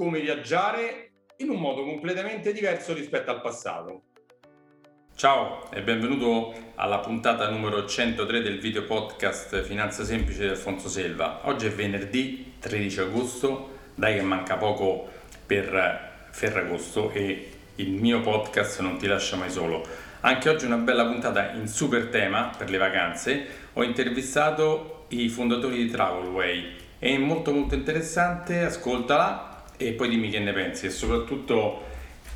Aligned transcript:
come 0.00 0.20
viaggiare 0.20 1.10
in 1.40 1.50
un 1.50 1.60
modo 1.60 1.84
completamente 1.84 2.54
diverso 2.54 2.94
rispetto 2.94 3.30
al 3.30 3.42
passato. 3.42 4.04
Ciao 5.14 5.70
e 5.70 5.82
benvenuto 5.82 6.54
alla 6.76 7.00
puntata 7.00 7.50
numero 7.50 7.84
103 7.84 8.40
del 8.40 8.60
video 8.60 8.84
podcast 8.84 9.60
Finanza 9.60 10.02
Semplice 10.02 10.40
di 10.40 10.48
Alfonso 10.48 10.88
Selva. 10.88 11.40
Oggi 11.42 11.66
è 11.66 11.70
venerdì 11.70 12.54
13 12.60 13.00
agosto, 13.00 13.76
dai 13.94 14.14
che 14.14 14.22
manca 14.22 14.56
poco 14.56 15.06
per 15.44 16.28
Ferragosto 16.30 17.10
e 17.10 17.50
il 17.74 17.92
mio 17.92 18.22
podcast 18.22 18.80
non 18.80 18.96
ti 18.96 19.06
lascia 19.06 19.36
mai 19.36 19.50
solo. 19.50 19.86
Anche 20.20 20.48
oggi 20.48 20.64
una 20.64 20.76
bella 20.76 21.04
puntata 21.04 21.50
in 21.50 21.68
super 21.68 22.06
tema 22.06 22.50
per 22.56 22.70
le 22.70 22.78
vacanze. 22.78 23.46
Ho 23.74 23.82
intervistato 23.82 25.04
i 25.08 25.28
fondatori 25.28 25.76
di 25.76 25.90
Travelway. 25.90 26.76
È 26.98 27.14
molto 27.18 27.52
molto 27.52 27.74
interessante, 27.74 28.60
ascoltala 28.60 29.49
e 29.80 29.94
poi 29.94 30.10
dimmi 30.10 30.28
che 30.28 30.40
ne 30.40 30.52
pensi 30.52 30.84
e 30.84 30.90
soprattutto 30.90 31.84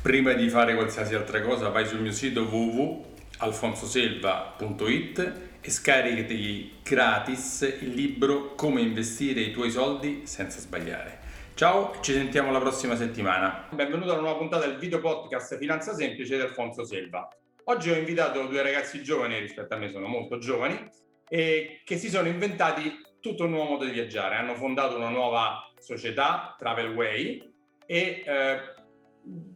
prima 0.01 0.33
di 0.33 0.49
fare 0.49 0.73
qualsiasi 0.73 1.13
altra 1.13 1.41
cosa 1.41 1.69
vai 1.69 1.85
sul 1.85 2.01
mio 2.01 2.11
sito 2.11 2.41
www.alfonsoselva.it 2.41 5.41
e 5.61 5.69
scaricati 5.69 6.77
gratis 6.81 7.77
il 7.81 7.91
libro 7.91 8.55
Come 8.55 8.81
investire 8.81 9.41
i 9.41 9.51
tuoi 9.51 9.69
soldi 9.69 10.25
senza 10.25 10.59
sbagliare. 10.59 11.19
Ciao, 11.53 11.93
ci 12.01 12.13
sentiamo 12.13 12.51
la 12.51 12.59
prossima 12.59 12.95
settimana. 12.95 13.67
Benvenuto 13.71 14.11
alla 14.11 14.21
nuova 14.21 14.37
puntata 14.37 14.65
del 14.65 14.77
video 14.77 14.99
podcast 14.99 15.59
Finanza 15.59 15.93
Semplice 15.93 16.37
di 16.37 16.41
Alfonso 16.41 16.83
Selva. 16.83 17.27
Oggi 17.65 17.91
ho 17.91 17.95
invitato 17.95 18.47
due 18.47 18.63
ragazzi 18.63 19.03
giovani, 19.03 19.37
rispetto 19.39 19.75
a 19.75 19.77
me 19.77 19.89
sono 19.89 20.07
molto 20.07 20.39
giovani, 20.39 20.89
e 21.29 21.81
che 21.83 21.97
si 21.97 22.09
sono 22.09 22.27
inventati 22.27 23.03
tutto 23.19 23.43
un 23.45 23.51
nuovo 23.51 23.69
modo 23.71 23.85
di 23.85 23.91
viaggiare. 23.91 24.35
Hanno 24.35 24.55
fondato 24.55 24.95
una 24.95 25.09
nuova 25.09 25.69
società, 25.85 26.55
Travelway, 26.57 27.53
e 27.85 28.23
eh, 28.25 28.59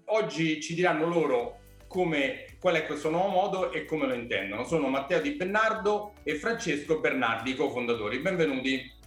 oggi 0.05 0.61
ci 0.61 0.75
diranno 0.75 1.07
loro 1.07 1.57
come, 1.87 2.45
qual 2.59 2.75
è 2.75 2.85
questo 2.85 3.09
nuovo 3.09 3.29
modo 3.29 3.71
e 3.71 3.85
come 3.85 4.05
lo 4.05 4.13
intendono. 4.13 4.63
Sono 4.63 4.87
Matteo 4.89 5.19
Di 5.21 5.35
Bernardo 5.35 6.13
e 6.23 6.35
Francesco 6.35 6.99
Bernardi, 6.99 7.55
cofondatori. 7.55 8.19
Benvenuti. 8.19 8.97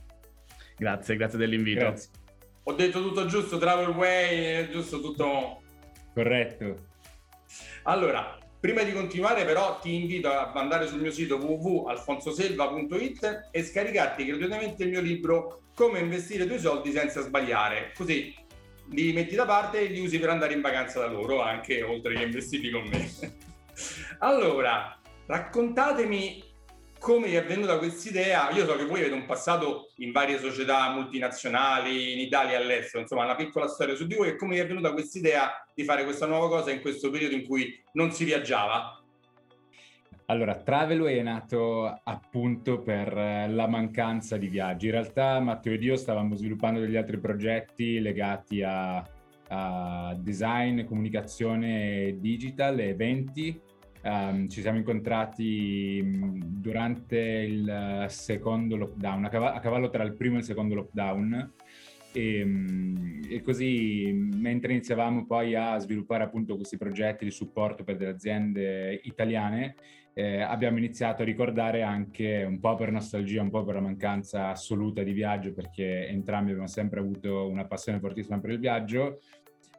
Grazie, 0.76 1.14
grazie 1.14 1.38
dell'invito. 1.38 1.78
Grazie. 1.78 2.10
Ho 2.64 2.72
detto 2.72 3.00
tutto 3.00 3.26
giusto, 3.26 3.56
Travelway, 3.58 4.68
giusto 4.68 5.00
tutto... 5.00 5.62
Corretto. 6.12 6.90
Allora, 7.84 8.36
prima 8.62 8.84
di 8.84 8.92
continuare 8.92 9.44
però 9.44 9.80
ti 9.80 9.92
invito 9.92 10.28
ad 10.28 10.56
andare 10.56 10.86
sul 10.86 11.00
mio 11.00 11.10
sito 11.10 11.34
www.alfonsoselva.it 11.34 13.48
e 13.50 13.64
scaricarti 13.64 14.24
gratuitamente 14.24 14.84
il 14.84 14.90
mio 14.90 15.00
libro 15.00 15.62
Come 15.74 15.98
investire 15.98 16.44
i 16.44 16.46
tuoi 16.46 16.60
soldi 16.60 16.92
senza 16.92 17.22
sbagliare. 17.22 17.92
Così 17.96 18.32
li 18.90 19.12
metti 19.12 19.34
da 19.34 19.46
parte 19.46 19.80
e 19.80 19.86
li 19.86 19.98
usi 19.98 20.20
per 20.20 20.28
andare 20.28 20.52
in 20.52 20.60
vacanza 20.60 21.00
da 21.00 21.06
loro, 21.06 21.42
anche 21.42 21.82
oltre 21.82 22.14
che 22.14 22.22
investiti 22.22 22.70
con 22.70 22.84
me. 22.84 23.10
allora, 24.20 24.96
raccontatemi 25.26 26.44
come 27.02 27.32
è 27.32 27.44
venuta 27.44 27.78
questa 27.78 28.08
idea. 28.08 28.50
Io 28.52 28.64
so 28.64 28.76
che 28.76 28.86
voi 28.86 29.00
avete 29.00 29.14
un 29.14 29.26
passato 29.26 29.90
in 29.96 30.12
varie 30.12 30.38
società 30.38 30.92
multinazionali, 30.92 32.12
in 32.12 32.20
Italia 32.20 32.52
e 32.52 32.62
all'estero, 32.62 33.00
insomma, 33.00 33.24
una 33.24 33.34
piccola 33.34 33.66
storia 33.66 33.96
su 33.96 34.06
di 34.06 34.14
voi 34.14 34.28
e 34.28 34.36
come 34.36 34.56
è 34.56 34.66
venuta 34.66 34.92
questa 34.92 35.18
idea 35.18 35.50
di 35.74 35.82
fare 35.82 36.04
questa 36.04 36.26
nuova 36.26 36.48
cosa 36.48 36.70
in 36.70 36.80
questo 36.80 37.10
periodo 37.10 37.34
in 37.34 37.44
cui 37.44 37.82
non 37.94 38.12
si 38.12 38.24
viaggiava. 38.24 39.02
Allora, 40.26 40.54
Travelway 40.54 41.18
è 41.18 41.22
nato 41.22 42.00
appunto 42.04 42.80
per 42.80 43.12
eh, 43.18 43.48
la 43.48 43.66
mancanza 43.66 44.36
di 44.36 44.46
viaggi. 44.46 44.86
In 44.86 44.92
realtà 44.92 45.40
Matteo 45.40 45.72
ed 45.72 45.82
io 45.82 45.96
stavamo 45.96 46.36
sviluppando 46.36 46.78
degli 46.78 46.96
altri 46.96 47.18
progetti 47.18 47.98
legati 47.98 48.62
a, 48.62 49.04
a 49.48 50.14
design, 50.16 50.84
comunicazione 50.84 52.16
digital, 52.20 52.78
eventi. 52.78 53.60
Um, 54.04 54.48
ci 54.48 54.60
siamo 54.60 54.78
incontrati 54.78 56.00
mm, 56.02 56.40
durante 56.42 57.18
il 57.18 58.06
secondo 58.08 58.76
lockdown, 58.76 59.24
a 59.26 59.60
cavallo, 59.60 59.90
tra 59.90 60.02
il 60.02 60.14
primo 60.14 60.36
e 60.36 60.38
il 60.38 60.44
secondo 60.44 60.74
lockdown. 60.74 61.52
E, 62.12 62.44
mm, 62.44 63.22
e, 63.30 63.40
così 63.42 64.12
mentre 64.12 64.72
iniziavamo 64.72 65.24
poi 65.24 65.54
a 65.54 65.78
sviluppare 65.78 66.24
appunto 66.24 66.56
questi 66.56 66.76
progetti 66.76 67.24
di 67.24 67.30
supporto 67.30 67.84
per 67.84 67.96
delle 67.96 68.10
aziende 68.10 69.00
italiane 69.04 69.76
eh, 70.14 70.40
abbiamo 70.42 70.76
iniziato 70.78 71.22
a 71.22 71.24
ricordare 71.24 71.82
anche 71.82 72.44
un 72.46 72.60
po' 72.60 72.74
per 72.74 72.90
nostalgia, 72.90 73.40
un 73.40 73.50
po' 73.50 73.64
per 73.64 73.76
la 73.76 73.80
mancanza 73.80 74.48
assoluta 74.48 75.02
di 75.02 75.12
viaggio, 75.12 75.52
perché 75.52 76.06
entrambi 76.08 76.50
abbiamo 76.50 76.68
sempre 76.68 77.00
avuto 77.00 77.48
una 77.48 77.64
passione 77.64 77.98
fortissima 77.98 78.38
per 78.38 78.50
il 78.50 78.58
viaggio. 78.58 79.20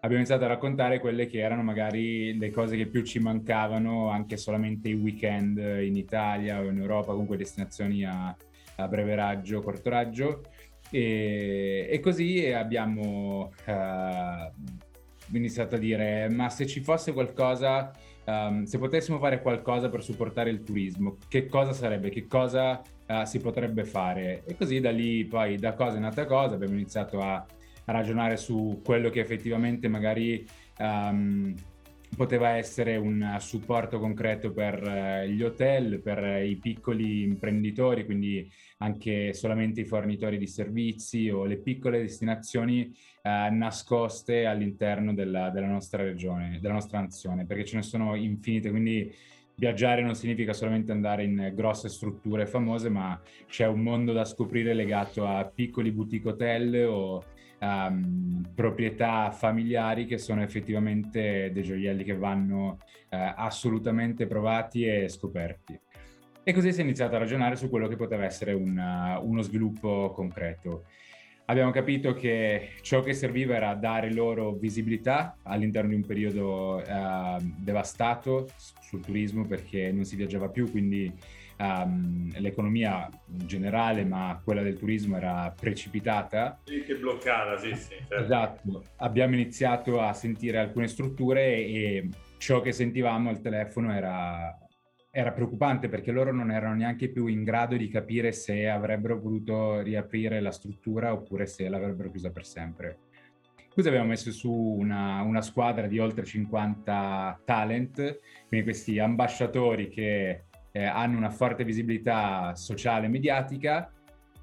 Abbiamo 0.03 0.22
iniziato 0.22 0.44
a 0.44 0.47
raccontare 0.47 1.00
quelle 1.00 1.28
che 1.28 1.40
erano 1.40 1.64
magari 1.64 2.38
le 2.38 2.52
cose 2.52 2.75
che 2.75 2.88
più 2.88 3.03
ci 3.03 3.19
mancavano, 3.19 4.09
anche 4.09 4.36
solamente 4.36 4.90
i 4.90 4.96
weekend 4.96 5.58
in 5.58 5.96
Italia 5.96 6.59
o 6.59 6.66
in 6.66 6.78
Europa, 6.78 7.14
comunque 7.14 7.38
destinazioni 7.38 8.03
a, 8.03 8.36
a 8.75 8.88
breve 8.90 9.16
raggio, 9.16 9.62
corto 9.62 9.90
raggio. 9.90 10.41
E, 10.90 11.88
e 11.90 12.00
così 12.02 12.52
abbiamo 12.52 13.53
uh, 13.66 15.36
iniziato 15.38 15.75
a 15.75 15.80
dire, 15.80 16.28
ma 16.28 16.50
se 16.50 16.68
ci 16.68 16.81
fosse 16.81 17.14
qualcosa 17.14 17.90
um, 18.25 18.66
se 18.66 18.78
potessimo 18.78 19.20
fare 19.20 19.41
qualcosa 19.41 19.88
per 19.88 20.03
supportare 20.03 20.50
il 20.50 20.64
turismo, 20.64 21.16
che 21.30 21.46
cosa 21.46 21.72
sarebbe, 21.72 22.09
che 22.09 22.28
cosa 22.28 22.81
uh, 23.08 23.24
si 23.24 23.40
potrebbe 23.40 23.85
fare? 23.85 24.44
E 24.46 24.58
così 24.58 24.81
da 24.81 24.91
lì 24.91 25.24
poi 25.24 25.56
da 25.56 25.74
cosa 25.74 25.96
è 25.96 26.00
nata 26.00 26.25
cosa, 26.25 26.56
abbiamo 26.56 26.74
iniziato 26.74 27.22
a, 27.22 27.46
ragionare 27.85 28.38
su 28.38 28.81
quello 28.83 29.09
che 29.09 29.19
effettivamente 29.19 29.88
magari 29.88 30.45
um, 30.79 31.53
poteva 32.16 32.49
essere 32.49 32.95
un 32.95 33.38
supporto 33.39 33.99
concreto 33.99 34.51
per 34.51 34.81
uh, 34.81 35.27
gli 35.27 35.41
hotel, 35.41 36.01
per 36.01 36.22
uh, 36.22 36.43
i 36.43 36.57
piccoli 36.57 37.23
imprenditori, 37.23 38.05
quindi 38.05 38.49
anche 38.77 39.33
solamente 39.33 39.81
i 39.81 39.85
fornitori 39.85 40.38
di 40.38 40.47
servizi 40.47 41.29
o 41.29 41.45
le 41.45 41.57
piccole 41.57 42.01
destinazioni 42.01 42.85
uh, 43.23 43.53
nascoste 43.53 44.45
all'interno 44.45 45.13
della, 45.13 45.49
della, 45.49 45.67
nostra 45.67 46.03
regione, 46.03 46.59
della 46.61 46.73
nostra 46.73 46.99
nazione, 46.99 47.45
perché 47.45 47.66
ce 47.66 47.77
ne 47.77 47.81
sono 47.81 48.16
infinite, 48.16 48.69
quindi 48.69 49.11
viaggiare 49.55 50.01
non 50.01 50.16
significa 50.16 50.53
solamente 50.53 50.91
andare 50.91 51.23
in 51.23 51.51
grosse 51.53 51.89
strutture 51.89 52.45
famose, 52.45 52.89
ma 52.89 53.19
c'è 53.47 53.67
un 53.67 53.81
mondo 53.81 54.11
da 54.11 54.25
scoprire 54.25 54.73
legato 54.73 55.27
a 55.27 55.45
piccoli 55.45 55.91
boutique 55.91 56.31
hotel 56.31 56.85
o 56.88 57.23
um, 57.63 58.44
proprietà 58.53 59.31
familiari 59.31 60.06
che 60.06 60.18
sono 60.18 60.44
effettivamente 60.44 61.51
dei 61.53 61.63
gioielli 61.63 62.03
che 62.03 62.16
vanno 62.16 62.79
uh, 63.09 63.18
assolutamente 63.35 64.28
provati 64.28 64.85
e 64.85 65.07
scoperti. 65.07 65.79
E 66.44 66.53
così 66.53 66.73
si 66.73 66.81
è 66.81 66.84
iniziato 66.84 67.16
a 67.16 67.19
ragionare 67.19 67.56
su 67.56 67.69
quello 67.69 67.88
che 67.88 67.96
poteva 67.96 68.25
essere 68.25 68.52
una, 68.52 69.18
uno 69.19 69.41
sviluppo 69.41 70.12
concreto. 70.13 70.85
Abbiamo 71.46 71.72
capito 71.72 72.13
che 72.13 72.69
ciò 72.81 73.02
che 73.02 73.13
serviva 73.13 73.56
era 73.56 73.73
dare 73.75 74.13
loro 74.13 74.53
visibilità 74.53 75.38
all'interno 75.44 75.90
di 75.90 75.96
un 75.96 76.06
periodo 76.06 76.81
uh, 76.85 77.38
devastato 77.57 78.50
sul 78.81 79.02
turismo 79.02 79.46
perché 79.46 79.91
non 79.91 80.03
si 80.03 80.16
viaggiava 80.16 80.50
più, 80.50 80.69
quindi 80.69 81.12
um, 81.58 82.31
l'economia 82.40 83.09
in 83.28 83.47
generale, 83.47 84.03
ma 84.06 84.40
quella 84.44 84.62
del 84.62 84.78
turismo 84.78 85.18
era 85.18 85.53
precipitata. 85.59 86.59
Sì, 86.64 86.84
che 86.84 86.96
bloccata, 86.96 87.58
sì, 87.58 87.75
sì. 87.75 87.96
Certo. 87.96 88.16
Esatto. 88.16 88.84
Abbiamo 88.97 89.34
iniziato 89.34 90.02
a 90.02 90.14
sentire 90.14 90.59
alcune 90.59 90.88
strutture 90.88 91.44
e 91.44 92.09
ciò 92.38 92.62
che 92.62 92.72
sentivamo 92.72 93.30
al 93.30 93.41
telefono 93.41 93.94
era, 93.94 94.58
era 95.12 95.31
preoccupante 95.31 95.88
perché 95.90 96.12
loro 96.12 96.34
non 96.34 96.52
erano 96.52 96.75
neanche 96.75 97.09
più 97.09 97.28
in 97.28 97.44
grado 97.44 97.78
di 97.78 97.88
capire 97.88 98.31
se 98.31 98.68
avrebbero 98.68 99.20
potuto 99.20 99.81
riaprire 99.81 100.41
la 100.41 100.52
struttura 100.52 101.14
oppure 101.14 101.46
se 101.46 101.70
l'avrebbero 101.70 102.09
chiusa 102.09 102.31
per 102.31 102.46
sempre. 102.46 102.97
Così 103.74 103.88
abbiamo 103.88 104.09
messo 104.09 104.31
su 104.31 104.52
una, 104.52 105.22
una, 105.23 105.41
squadra 105.41 105.88
di 105.88 105.97
oltre 105.97 106.26
50 106.26 107.41
talent, 107.44 108.20
quindi 108.47 108.66
questi 108.67 108.99
ambasciatori 108.99 109.90
che 109.90 110.44
eh, 110.73 110.84
hanno 110.84 111.17
una 111.17 111.29
forte 111.29 111.64
visibilità 111.64 112.53
sociale 112.55 113.05
e 113.05 113.09
mediatica, 113.09 113.90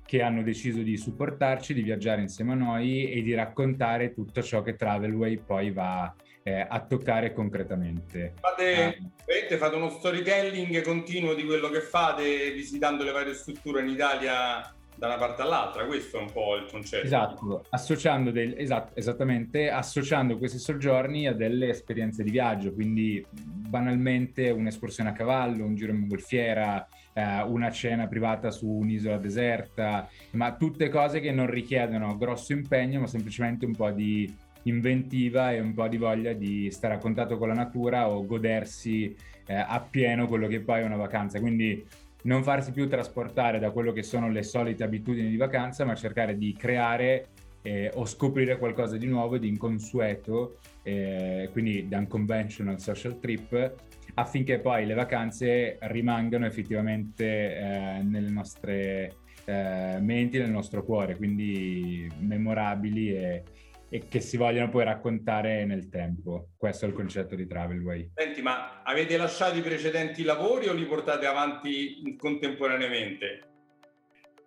che 0.07 0.23
hanno 0.23 0.43
deciso 0.43 0.81
di 0.81 0.97
supportarci, 0.97 1.75
di 1.75 1.83
viaggiare 1.83 2.21
insieme 2.21 2.53
a 2.53 2.57
noi 2.57 3.13
e 3.13 3.23
di 3.23 3.35
raccontare 3.35 4.13
tutto 4.13 4.43
ciò 4.43 4.63
che 4.63 4.75
Travelway 4.75 5.39
poi 5.39 5.71
va 5.71 6.13
eh, 6.43 6.67
a 6.69 6.81
toccare 6.81 7.33
concretamente. 7.33 8.35
Fate, 8.41 8.99
uh, 9.25 9.57
fate 9.57 9.77
uno 9.77 9.91
storytelling 9.91 10.83
continuo 10.83 11.35
di 11.35 11.45
quello 11.45 11.69
che 11.69 11.81
fate 11.81 12.51
visitando 12.53 13.05
le 13.05 13.13
varie 13.13 13.35
strutture 13.35 13.83
in 13.83 13.89
Italia 13.89 14.75
da 15.01 15.07
una 15.07 15.17
parte 15.17 15.41
all'altra, 15.41 15.87
questo 15.87 16.19
è 16.19 16.21
un 16.21 16.31
po' 16.31 16.57
il 16.57 16.69
concetto. 16.71 17.07
Esatto, 17.07 17.65
associando 17.71 18.31
del, 18.31 18.55
esatto, 18.59 18.93
esattamente, 18.97 19.71
associando 19.71 20.37
questi 20.37 20.59
soggiorni 20.59 21.27
a 21.27 21.33
delle 21.33 21.71
esperienze 21.71 22.23
di 22.23 22.31
viaggio, 22.31 22.75
quindi 22.75 23.25
banalmente 23.31 24.51
un'escursione 24.51 25.09
a 25.09 25.13
cavallo, 25.15 25.65
un 25.65 25.75
giro 25.75 25.93
in 25.93 26.01
mongolfiera, 26.01 26.87
eh, 27.15 27.41
una 27.45 27.71
cena 27.71 28.09
privata 28.09 28.51
su 28.51 28.69
un'isola 28.69 29.17
deserta, 29.17 30.07
ma 30.33 30.55
tutte 30.55 30.91
cose 30.91 31.21
che 31.21 31.33
non 31.33 31.49
richiedono 31.49 32.19
grosso 32.19 32.53
impegno, 32.53 33.01
ma 33.01 33.07
semplicemente 33.07 33.65
un 33.65 33.75
po' 33.75 33.91
di 33.93 34.31
inventiva 34.65 35.53
e 35.53 35.61
un 35.61 35.73
po' 35.73 35.89
di 35.89 35.97
voglia 35.97 36.35
di 36.35 36.71
stare 36.71 36.93
a 36.93 36.99
contatto 36.99 37.39
con 37.39 37.49
la 37.49 37.55
natura 37.55 38.11
o 38.11 38.27
godersi 38.27 39.17
eh, 39.47 39.55
appieno 39.55 40.27
quello 40.27 40.47
che 40.47 40.61
poi 40.61 40.83
è 40.83 40.85
una 40.85 40.97
vacanza. 40.97 41.41
Quindi 41.41 41.83
non 42.23 42.43
farsi 42.43 42.73
più 42.73 42.89
trasportare 42.89 43.59
da 43.59 43.71
quello 43.71 43.93
che 43.93 44.03
sono 44.03 44.31
le 44.31 44.43
solite 44.43 44.85
abitudini 44.85 45.29
di 45.29 45.37
vacanza, 45.37 45.85
ma 45.85 45.95
cercare 45.95 46.37
di 46.37 46.55
creare 46.59 47.29
eh, 47.63 47.91
o 47.95 48.05
scoprire 48.05 48.59
qualcosa 48.59 48.97
di 48.97 49.07
nuovo 49.07 49.39
di 49.39 49.49
inconsueto, 49.49 50.59
eh, 50.83 51.49
quindi 51.53 51.89
da 51.89 51.99
unconventional 51.99 52.81
social 52.81 53.19
trip, 53.19 53.75
affinché 54.15 54.59
poi 54.59 54.87
le 54.87 54.95
vacanze 54.95 55.79
rimangano 55.81 56.47
effettivamente 56.47 57.57
eh, 57.57 58.03
nelle 58.03 58.31
nostre 58.31 59.15
eh, 59.45 59.99
menti, 60.01 60.39
nel 60.39 60.51
nostro 60.51 60.85
cuore, 60.85 61.17
quindi 61.17 62.11
memorabili 62.19 63.15
e, 63.15 63.43
e 63.91 64.07
che 64.07 64.21
si 64.21 64.37
vogliono 64.37 64.71
poi 64.71 64.85
raccontare 64.85 65.65
nel 65.65 65.89
tempo. 65.89 66.51
Questo 66.57 66.85
è 66.85 66.89
il 66.89 66.95
concetto 66.95 67.35
di 67.35 67.47
Travelway. 67.47 68.13
Senti, 68.15 68.41
ma 68.41 68.83
avete 68.83 69.17
lasciato 69.17 69.59
i 69.59 69.63
precedenti 69.63 70.23
lavori 70.23 70.69
o 70.69 70.73
li 70.73 70.87
portate 70.87 71.27
avanti 71.27 72.17
contemporaneamente? 72.17 73.50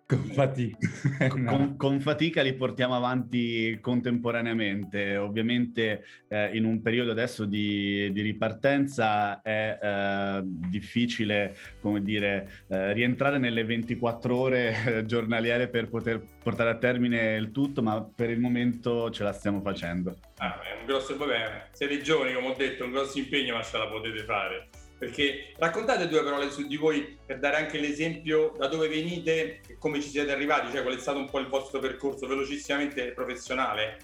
Con 0.06 0.18
fatica. 0.18 0.76
no. 1.36 1.50
con, 1.50 1.76
con, 1.78 2.00
fatica 2.00 2.42
li 2.42 2.52
portiamo 2.52 2.94
avanti 2.94 3.78
contemporaneamente. 3.80 5.16
Ovviamente 5.16 6.04
eh, 6.28 6.54
in 6.54 6.66
un 6.66 6.82
periodo 6.82 7.12
adesso 7.12 7.46
di, 7.46 8.12
di 8.12 8.20
ripartenza 8.20 9.40
è 9.40 9.78
eh, 9.80 10.42
difficile, 10.44 11.56
come 11.80 12.02
dire, 12.02 12.64
eh, 12.68 12.92
rientrare 12.92 13.38
nelle 13.38 13.64
24 13.64 14.36
ore 14.36 14.84
eh, 14.84 15.06
giornaliere 15.06 15.68
per 15.68 15.88
poter 15.88 16.22
portare 16.42 16.68
a 16.68 16.76
termine 16.76 17.36
il 17.36 17.50
tutto, 17.50 17.82
ma 17.82 18.02
per 18.02 18.28
il 18.28 18.40
momento 18.40 19.10
ce 19.10 19.24
la 19.24 19.32
stiamo 19.32 19.62
facendo. 19.62 20.18
Ah, 20.36 20.60
è 20.60 20.80
un 20.80 20.84
grosso 20.84 21.16
problema. 21.16 21.62
Siete 21.72 22.02
giovani, 22.02 22.34
come 22.34 22.48
ho 22.48 22.54
detto, 22.54 22.84
un 22.84 22.90
grosso 22.90 23.18
impegno, 23.18 23.54
ma 23.54 23.62
ce 23.62 23.78
la 23.78 23.86
potete 23.86 24.22
fare. 24.24 24.68
Perché 25.04 25.52
raccontate 25.58 26.08
due 26.08 26.24
parole 26.24 26.50
su 26.50 26.66
di 26.66 26.78
voi 26.78 27.18
per 27.26 27.38
dare 27.38 27.56
anche 27.56 27.78
l'esempio 27.78 28.54
da 28.56 28.68
dove 28.68 28.88
venite 28.88 29.60
e 29.68 29.76
come 29.78 30.00
ci 30.00 30.08
siete 30.08 30.32
arrivati, 30.32 30.72
cioè 30.72 30.82
qual 30.82 30.96
è 30.96 30.98
stato 30.98 31.18
un 31.18 31.28
po' 31.28 31.40
il 31.40 31.48
vostro 31.48 31.78
percorso 31.78 32.26
velocissimamente 32.26 33.12
professionale. 33.12 33.98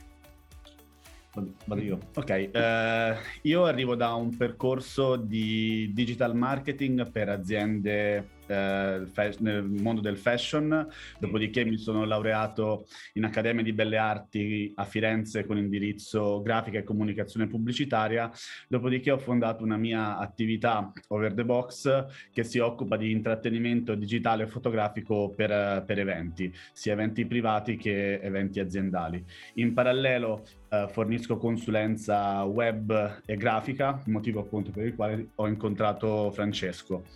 Vado 1.65 1.81
io. 1.81 1.99
Ok, 2.17 2.31
eh, 2.31 3.17
io 3.43 3.65
arrivo 3.65 3.95
da 3.95 4.13
un 4.13 4.37
percorso 4.37 5.17
di 5.17 5.91
digital 5.95 6.37
marketing 6.37 7.11
per 7.11 7.31
aziende 7.31 8.29
eh, 8.51 9.37
nel 9.39 9.65
mondo 9.65 10.01
del 10.01 10.19
fashion, 10.19 10.87
dopodiché 11.19 11.65
mi 11.65 11.79
sono 11.79 12.05
laureato 12.05 12.87
in 13.15 13.25
Accademia 13.25 13.63
di 13.63 13.73
Belle 13.73 13.97
Arti 13.97 14.73
a 14.75 14.85
Firenze 14.85 15.47
con 15.47 15.57
indirizzo 15.57 16.43
grafica 16.43 16.79
e 16.79 16.83
comunicazione 16.83 17.47
pubblicitaria, 17.47 18.31
dopodiché 18.69 19.13
ho 19.13 19.19
fondato 19.19 19.63
una 19.63 19.77
mia 19.77 20.19
attività 20.19 20.91
over 21.09 21.33
the 21.33 21.45
box 21.45 22.07
che 22.33 22.43
si 22.43 22.59
occupa 22.59 22.97
di 22.97 23.11
intrattenimento 23.11 23.95
digitale 23.95 24.45
e 24.45 24.47
fotografico 24.47 25.33
per, 25.35 25.85
per 25.87 25.99
eventi, 25.99 26.53
sia 26.73 26.93
eventi 26.93 27.25
privati 27.27 27.77
che 27.77 28.15
eventi 28.21 28.61
aziendali. 28.61 29.25
In 29.55 29.73
parallelo 29.73 30.45
Uh, 30.71 30.87
fornisco 30.87 31.37
consulenza 31.37 32.45
web 32.45 33.23
e 33.27 33.37
grafica, 33.37 34.01
motivo 34.07 34.39
appunto 34.39 34.71
per 34.71 34.87
il 34.87 34.95
quale 34.95 35.31
ho 35.35 35.49
incontrato 35.49 36.31
Francesco 36.31 37.07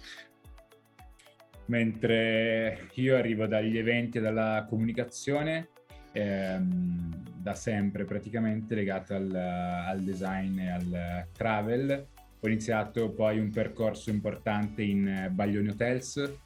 mentre 1.66 2.88
io 2.94 3.16
arrivo 3.16 3.46
dagli 3.46 3.78
eventi 3.78 4.19
e 4.19 4.20
dalla 4.20 4.66
comunicazione 4.69 5.69
ehm, 6.12 7.22
da 7.37 7.55
sempre 7.55 8.05
praticamente 8.05 8.75
legato 8.75 9.14
al, 9.14 9.34
al, 9.34 10.00
design 10.00 10.58
e 10.58 10.70
al 10.70 11.26
travel. 11.32 12.06
Ho 12.40 12.46
iniziato 12.46 13.11
poi 13.11 13.38
un 13.38 13.50
percorso 13.50 14.11
importante 14.11 14.82
in 14.82 15.28
Baglioni 15.32 15.69
Hotels 15.69 16.43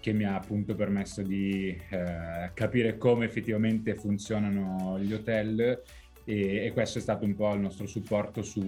che 0.00 0.12
mi 0.12 0.24
ha 0.24 0.34
appunto 0.34 0.74
permesso 0.74 1.22
di 1.22 1.68
eh, 1.68 2.50
capire 2.54 2.98
come 2.98 3.24
effettivamente 3.24 3.94
funzionano 3.94 4.98
gli 4.98 5.12
hotel 5.12 5.80
e, 6.24 6.64
e, 6.64 6.72
questo 6.72 6.98
è 6.98 7.00
stato 7.00 7.24
un 7.24 7.36
po' 7.36 7.54
il 7.54 7.60
nostro 7.60 7.86
supporto 7.86 8.42
su 8.42 8.60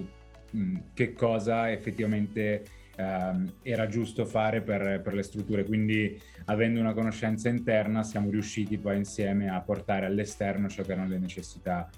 mh, 0.51 0.77
che 0.95 1.13
cosa 1.13 1.73
effettivamente 1.73 2.63
ehm, 2.97 3.55
era 3.63 3.87
giusto 3.87 4.25
fare 4.25 4.63
per, 4.63 5.01
per, 5.03 5.15
le 5.15 5.23
strutture. 5.23 5.65
Quindi 5.65 6.21
avendo 6.47 6.81
una 6.81 6.93
conoscenza 6.95 7.49
interna 7.49 8.03
siamo 8.03 8.31
riusciti 8.31 8.79
poi 8.79 8.97
insieme 8.97 9.49
a 9.49 9.61
portare 9.61 10.07
all'esterno 10.07 10.69
ciò 10.69 10.83
che 10.83 10.93
erano 10.93 11.09
le 11.09 11.19
necessità. 11.19 11.89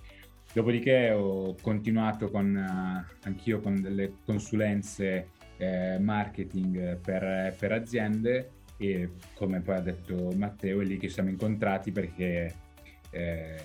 Dopodiché 0.53 1.11
ho 1.11 1.55
continuato 1.61 2.31
con, 2.31 2.55
uh, 2.55 3.15
anch'io 3.25 3.61
con 3.61 3.81
delle 3.81 4.15
consulenze 4.25 5.31
eh, 5.59 5.99
marketing 5.99 6.97
per, 6.99 7.55
per 7.59 7.73
aziende 7.73 8.51
e 8.79 9.13
come 9.35 9.61
poi 9.61 9.77
ha 9.77 9.81
detto 9.81 10.31
Matteo 10.37 10.81
è 10.81 10.85
lì 10.85 10.99
che 10.99 11.09
siamo 11.09 11.31
incontrati 11.31 11.93
perché 11.93 12.55
eh, 13.11 13.57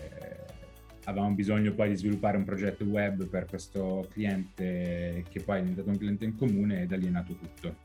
avevamo 1.06 1.34
bisogno 1.34 1.74
poi 1.74 1.90
di 1.90 1.96
sviluppare 1.96 2.38
un 2.38 2.44
progetto 2.44 2.84
web 2.84 3.28
per 3.28 3.46
questo 3.46 4.08
cliente 4.12 5.24
che 5.30 5.42
poi 5.42 5.60
è 5.60 5.62
diventato 5.62 5.90
un 5.90 5.98
cliente 5.98 6.26
in 6.26 6.36
comune 6.36 6.82
e 6.82 6.86
da 6.86 6.96
lì 6.98 7.08
è 7.08 7.10
nato 7.10 7.34
tutto. 7.34 7.76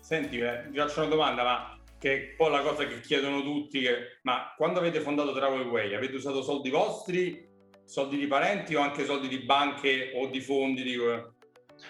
Senti, 0.00 0.38
eh, 0.38 0.68
ti 0.70 0.78
faccio 0.78 1.00
una 1.00 1.10
domanda, 1.10 1.42
ma 1.42 1.78
che 1.98 2.12
è 2.12 2.20
un 2.30 2.36
po' 2.36 2.48
la 2.48 2.62
cosa 2.62 2.86
che 2.86 3.00
chiedono 3.00 3.42
tutti, 3.42 3.80
che, 3.80 4.18
ma 4.22 4.54
quando 4.56 4.78
avete 4.78 5.00
fondato 5.00 5.34
Travelway 5.34 5.94
avete 5.94 6.16
usato 6.16 6.42
soldi 6.42 6.70
vostri, 6.70 7.46
soldi 7.84 8.16
di 8.16 8.26
parenti 8.26 8.74
o 8.74 8.80
anche 8.80 9.04
soldi 9.04 9.28
di 9.28 9.38
banche 9.40 10.12
o 10.14 10.28
di 10.28 10.40
fondi? 10.40 10.82
Di... 10.82 10.94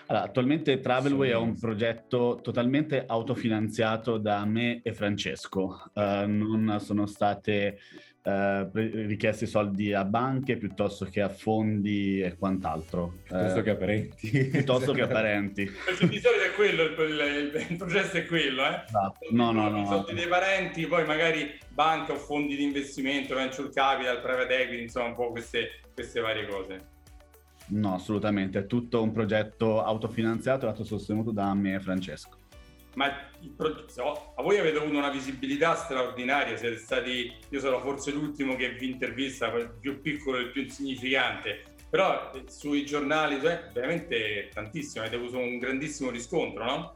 Allora, 0.06 0.24
attualmente 0.24 0.80
Travelway 0.80 1.28
sì. 1.28 1.34
è 1.34 1.38
un 1.38 1.58
progetto 1.58 2.40
totalmente 2.42 3.04
autofinanziato 3.06 4.18
da 4.18 4.44
me 4.44 4.80
e 4.82 4.92
Francesco. 4.92 5.90
Uh, 5.92 6.26
non 6.26 6.78
sono 6.80 7.06
state 7.06 7.78
uh, 8.28 8.70
richiesti 8.72 9.46
soldi 9.46 9.92
a 9.92 10.04
banche 10.04 10.56
piuttosto 10.56 11.06
che 11.06 11.20
a 11.20 11.28
fondi 11.28 12.20
e 12.20 12.36
quant'altro. 12.36 13.14
Piuttosto 13.24 13.60
uh, 13.60 13.62
che 13.62 13.70
a 13.70 13.76
parenti. 13.76 14.44
Piuttosto 14.50 14.92
che 14.92 15.02
a 15.02 15.06
parenti. 15.06 15.64
Perché 15.64 16.08
di 16.08 16.18
solito 16.18 16.44
è 16.44 16.52
quello, 16.54 16.82
il, 16.82 17.52
il, 17.54 17.66
il 17.70 17.76
processo 17.76 18.16
è 18.16 18.26
quello, 18.26 18.62
eh? 18.64 18.82
Esatto. 18.86 19.26
No, 19.30 19.52
no, 19.52 19.68
no. 19.68 19.82
I 19.82 19.86
soldi 19.86 20.14
dei 20.14 20.28
parenti, 20.28 20.86
poi 20.86 21.04
magari 21.06 21.58
banca 21.70 22.12
o 22.12 22.16
fondi 22.16 22.56
di 22.56 22.64
investimento, 22.64 23.34
venture 23.34 23.70
capital, 23.70 24.20
private 24.20 24.62
equity, 24.62 24.82
insomma 24.82 25.06
un 25.06 25.14
po' 25.14 25.30
queste, 25.30 25.80
queste 25.94 26.20
varie 26.20 26.46
cose. 26.46 26.96
No, 27.70 27.94
assolutamente, 27.94 28.60
è 28.60 28.66
tutto 28.66 29.02
un 29.02 29.12
progetto 29.12 29.82
autofinanziato 29.82 30.64
e 30.64 30.68
autosostenuto 30.70 31.32
da 31.32 31.52
me 31.52 31.74
e 31.74 31.80
Francesco. 31.80 32.38
Ma 32.94 33.10
pro... 33.56 33.84
a 34.34 34.42
voi 34.42 34.58
avete 34.58 34.78
avuto 34.78 34.96
una 34.96 35.10
visibilità 35.10 35.74
straordinaria, 35.74 36.56
siete 36.56 36.78
stati, 36.78 37.32
io 37.48 37.60
sono 37.60 37.80
forse 37.80 38.10
l'ultimo 38.10 38.56
che 38.56 38.72
vi 38.72 38.90
intervista, 38.90 39.52
il 39.54 39.76
più 39.80 40.00
piccolo 40.00 40.38
e 40.38 40.42
il 40.42 40.50
più 40.50 40.62
insignificante, 40.62 41.64
però 41.88 42.32
eh, 42.34 42.44
sui 42.48 42.84
giornali, 42.84 43.40
cioè, 43.40 43.70
veramente 43.72 44.50
tantissimo, 44.52 45.04
avete 45.04 45.16
avuto 45.16 45.38
un 45.38 45.58
grandissimo 45.58 46.10
riscontro, 46.10 46.64
no? 46.64 46.94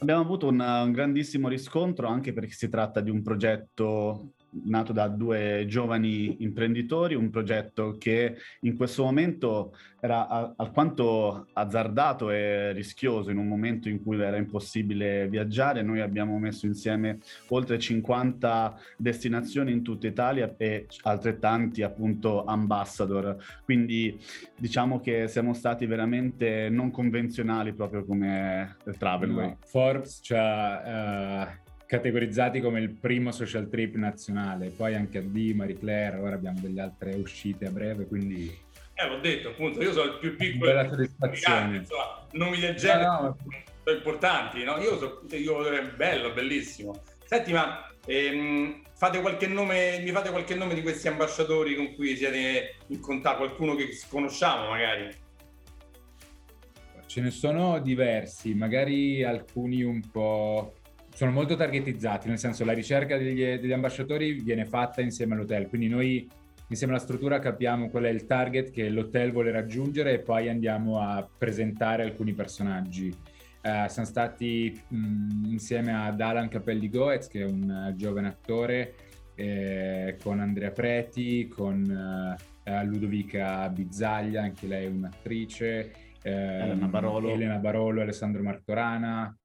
Abbiamo 0.00 0.20
avuto 0.20 0.48
un, 0.48 0.58
un 0.58 0.90
grandissimo 0.90 1.48
riscontro 1.48 2.08
anche 2.08 2.32
perché 2.32 2.52
si 2.52 2.68
tratta 2.68 3.00
di 3.00 3.10
un 3.10 3.22
progetto 3.22 4.32
nato 4.64 4.92
da 4.92 5.08
due 5.08 5.64
giovani 5.66 6.42
imprenditori, 6.42 7.14
un 7.14 7.30
progetto 7.30 7.96
che 7.98 8.36
in 8.60 8.76
questo 8.76 9.02
momento 9.04 9.74
era 10.00 10.54
alquanto 10.56 11.46
azzardato 11.52 12.30
e 12.30 12.72
rischioso 12.72 13.30
in 13.30 13.38
un 13.38 13.46
momento 13.46 13.88
in 13.88 14.02
cui 14.02 14.20
era 14.20 14.36
impossibile 14.36 15.28
viaggiare. 15.28 15.82
Noi 15.82 16.00
abbiamo 16.00 16.38
messo 16.38 16.66
insieme 16.66 17.18
oltre 17.48 17.78
50 17.78 18.78
destinazioni 18.96 19.72
in 19.72 19.82
tutta 19.82 20.08
Italia 20.08 20.52
e 20.56 20.86
altrettanti 21.02 21.82
appunto 21.82 22.44
ambassador. 22.44 23.36
Quindi 23.64 24.18
diciamo 24.58 24.98
che 24.98 25.28
siamo 25.28 25.54
stati 25.54 25.86
veramente 25.86 26.68
non 26.68 26.90
convenzionali 26.90 27.72
proprio 27.72 28.04
come 28.04 28.76
Travelway. 28.98 29.48
No, 29.48 29.58
Forbes 29.64 30.20
ci 30.20 30.34
ha 30.34 31.46
uh 31.46 31.61
categorizzati 31.92 32.62
come 32.62 32.80
il 32.80 32.88
primo 32.88 33.32
social 33.32 33.68
trip 33.68 33.96
nazionale, 33.96 34.70
poi 34.70 34.94
anche 34.94 35.18
AD, 35.18 35.36
Marie 35.54 35.78
Claire, 35.78 36.16
ora 36.16 36.34
abbiamo 36.34 36.58
delle 36.58 36.80
altre 36.80 37.14
uscite 37.16 37.66
a 37.66 37.70
breve, 37.70 38.06
quindi... 38.06 38.50
Eh, 38.94 39.06
l'ho 39.06 39.20
detto, 39.20 39.50
appunto, 39.50 39.82
io 39.82 39.92
sono 39.92 40.12
il 40.12 40.18
più 40.18 40.34
piccolo... 40.34 40.72
Bella 40.72 40.88
soddisfazione. 40.88 41.76
Insomma, 41.76 42.26
nomi 42.30 42.58
del 42.60 42.76
genere 42.76 43.04
no, 43.04 43.20
no. 43.20 43.36
sono 43.84 43.96
importanti, 43.96 44.64
no? 44.64 44.78
Io 44.78 44.96
sono 44.96 45.20
io, 45.32 45.92
bello, 45.94 46.32
bellissimo. 46.32 46.98
Senti, 47.26 47.52
ma 47.52 47.86
ehm, 48.06 48.84
fate 48.94 49.20
qualche 49.20 49.46
nome, 49.46 50.00
mi 50.02 50.12
fate 50.12 50.30
qualche 50.30 50.54
nome 50.54 50.72
di 50.72 50.80
questi 50.80 51.08
ambasciatori 51.08 51.76
con 51.76 51.94
cui 51.94 52.16
siete 52.16 52.76
in 52.86 53.00
contatto, 53.00 53.36
qualcuno 53.36 53.74
che 53.74 53.90
conosciamo 54.08 54.70
magari? 54.70 55.14
Ce 57.04 57.20
ne 57.20 57.30
sono 57.30 57.78
diversi, 57.80 58.54
magari 58.54 59.22
alcuni 59.22 59.82
un 59.82 60.00
po' 60.10 60.72
sono 61.14 61.30
molto 61.30 61.56
targetizzati, 61.56 62.28
nel 62.28 62.38
senso 62.38 62.64
la 62.64 62.72
ricerca 62.72 63.16
degli, 63.16 63.42
degli, 63.42 63.72
ambasciatori 63.72 64.32
viene 64.32 64.64
fatta 64.64 65.00
insieme 65.00 65.34
all'hotel, 65.34 65.68
quindi 65.68 65.88
noi 65.88 66.28
insieme 66.68 66.94
alla 66.94 67.02
struttura 67.02 67.38
capiamo 67.38 67.90
qual 67.90 68.04
è 68.04 68.08
il 68.08 68.24
target 68.24 68.70
che 68.70 68.88
l'hotel 68.88 69.30
vuole 69.30 69.50
raggiungere 69.50 70.14
e 70.14 70.18
poi 70.20 70.48
andiamo 70.48 71.00
a 71.00 71.28
presentare 71.36 72.02
alcuni 72.02 72.32
personaggi. 72.32 73.08
Uh, 73.62 73.86
siamo 73.88 74.08
stati 74.08 74.80
mh, 74.88 75.50
insieme 75.50 75.94
ad 75.94 76.20
Alan 76.20 76.48
Capelli 76.48 76.88
Goetz, 76.88 77.28
che 77.28 77.42
è 77.42 77.44
un 77.44 77.90
uh, 77.90 77.94
giovane 77.94 78.28
attore, 78.28 78.94
eh, 79.34 80.16
con 80.20 80.40
Andrea 80.40 80.70
Preti, 80.70 81.46
con 81.46 82.36
uh, 82.64 82.84
Ludovica 82.84 83.68
Bizzaglia, 83.68 84.42
anche 84.42 84.66
lei 84.66 84.86
è 84.86 84.88
un'attrice, 84.88 85.92
Elena 86.22 86.86
Barolo, 86.86 87.30
Elena 87.30 87.56
Barolo 87.56 88.00
Alessandro 88.00 88.42
Martorana, 88.42 89.36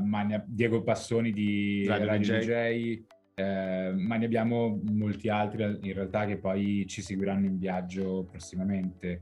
Mania, 0.00 0.44
Diego 0.46 0.82
Passoni 0.82 1.32
di 1.32 1.84
Radio, 1.86 2.06
Radio 2.06 2.38
DJ, 2.38 2.44
DJ 2.44 3.04
eh, 3.34 3.92
ma 3.94 4.16
ne 4.16 4.24
abbiamo 4.26 4.80
molti 4.84 5.28
altri 5.28 5.62
in 5.62 5.92
realtà 5.94 6.26
che 6.26 6.36
poi 6.36 6.84
ci 6.86 7.00
seguiranno 7.00 7.46
in 7.46 7.58
viaggio 7.58 8.26
prossimamente. 8.30 9.20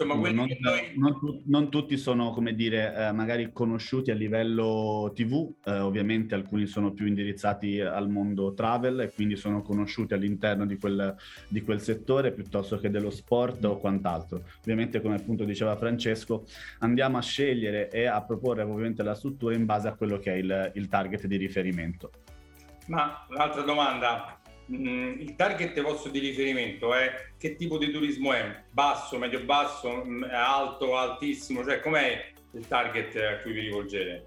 Insomma, 0.00 0.30
non, 0.30 0.46
noi... 0.60 0.92
non, 0.94 1.42
non, 1.46 1.70
tutti 1.70 1.96
sono, 1.96 2.30
come 2.30 2.54
dire, 2.54 2.94
eh, 2.94 3.12
magari 3.12 3.50
conosciuti 3.52 4.12
a 4.12 4.14
livello 4.14 5.10
TV, 5.12 5.52
eh, 5.64 5.80
ovviamente 5.80 6.36
alcuni 6.36 6.66
sono 6.66 6.92
più 6.92 7.06
indirizzati 7.06 7.80
al 7.80 8.08
mondo 8.08 8.54
travel 8.54 9.00
e 9.00 9.12
quindi 9.12 9.34
sono 9.34 9.60
conosciuti 9.60 10.14
all'interno 10.14 10.66
di 10.66 10.78
quel, 10.78 11.16
di 11.48 11.62
quel 11.62 11.80
settore 11.80 12.32
piuttosto 12.32 12.78
che 12.78 12.90
dello 12.90 13.10
sport 13.10 13.64
o 13.64 13.78
quant'altro. 13.78 14.44
Ovviamente, 14.60 15.00
come 15.00 15.16
appunto 15.16 15.44
diceva 15.44 15.76
Francesco, 15.76 16.44
andiamo 16.78 17.18
a 17.18 17.22
scegliere 17.22 17.90
e 17.90 18.06
a 18.06 18.22
proporre 18.22 18.62
ovviamente 18.62 19.02
la 19.02 19.14
struttura 19.14 19.54
in 19.54 19.64
base 19.64 19.88
a 19.88 19.94
quello 19.94 20.18
che 20.18 20.32
è 20.32 20.36
il, 20.36 20.70
il 20.74 20.88
target 20.88 21.26
di 21.26 21.36
riferimento. 21.36 22.10
Ma 22.86 23.26
un'altra 23.28 23.62
domanda, 23.62 24.40
mm, 24.70 25.20
il 25.20 25.34
target 25.36 25.80
vostro 25.80 26.10
di 26.10 26.18
riferimento 26.18 26.94
è 26.94 27.12
che 27.36 27.56
tipo 27.56 27.78
di 27.78 27.90
turismo 27.90 28.32
è? 28.32 28.62
Basso, 28.70 29.18
medio 29.18 29.44
basso, 29.44 30.04
mm, 30.04 30.24
alto, 30.30 30.96
altissimo? 30.96 31.64
Cioè 31.64 31.80
com'è 31.80 32.32
il 32.52 32.66
target 32.66 33.16
a 33.16 33.42
cui 33.42 33.52
vi 33.52 33.60
rivolgete? 33.60 34.24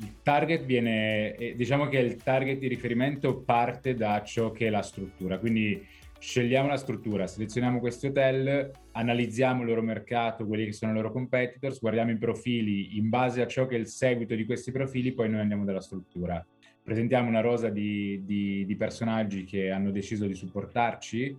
Il 0.00 0.14
target 0.22 0.64
viene, 0.64 1.34
eh, 1.34 1.56
diciamo 1.56 1.88
che 1.88 1.98
il 1.98 2.22
target 2.22 2.58
di 2.58 2.68
riferimento 2.68 3.40
parte 3.40 3.94
da 3.94 4.22
ciò 4.22 4.52
che 4.52 4.68
è 4.68 4.70
la 4.70 4.82
struttura, 4.82 5.38
quindi 5.38 5.84
scegliamo 6.20 6.68
la 6.68 6.76
struttura, 6.76 7.26
selezioniamo 7.26 7.80
questi 7.80 8.06
hotel, 8.06 8.70
analizziamo 8.92 9.62
il 9.62 9.68
loro 9.68 9.82
mercato, 9.82 10.46
quelli 10.46 10.66
che 10.66 10.72
sono 10.72 10.92
i 10.92 10.94
loro 10.94 11.10
competitors, 11.10 11.80
guardiamo 11.80 12.12
i 12.12 12.18
profili, 12.18 12.96
in 12.96 13.08
base 13.08 13.42
a 13.42 13.46
ciò 13.46 13.66
che 13.66 13.76
è 13.76 13.78
il 13.78 13.86
seguito 13.86 14.34
di 14.34 14.44
questi 14.44 14.70
profili 14.70 15.12
poi 15.12 15.30
noi 15.30 15.40
andiamo 15.40 15.64
dalla 15.64 15.80
struttura 15.80 16.44
presentiamo 16.88 17.28
una 17.28 17.42
rosa 17.42 17.68
di, 17.68 18.22
di, 18.24 18.64
di, 18.64 18.76
personaggi 18.76 19.44
che 19.44 19.70
hanno 19.70 19.90
deciso 19.90 20.24
di 20.24 20.32
supportarci, 20.32 21.36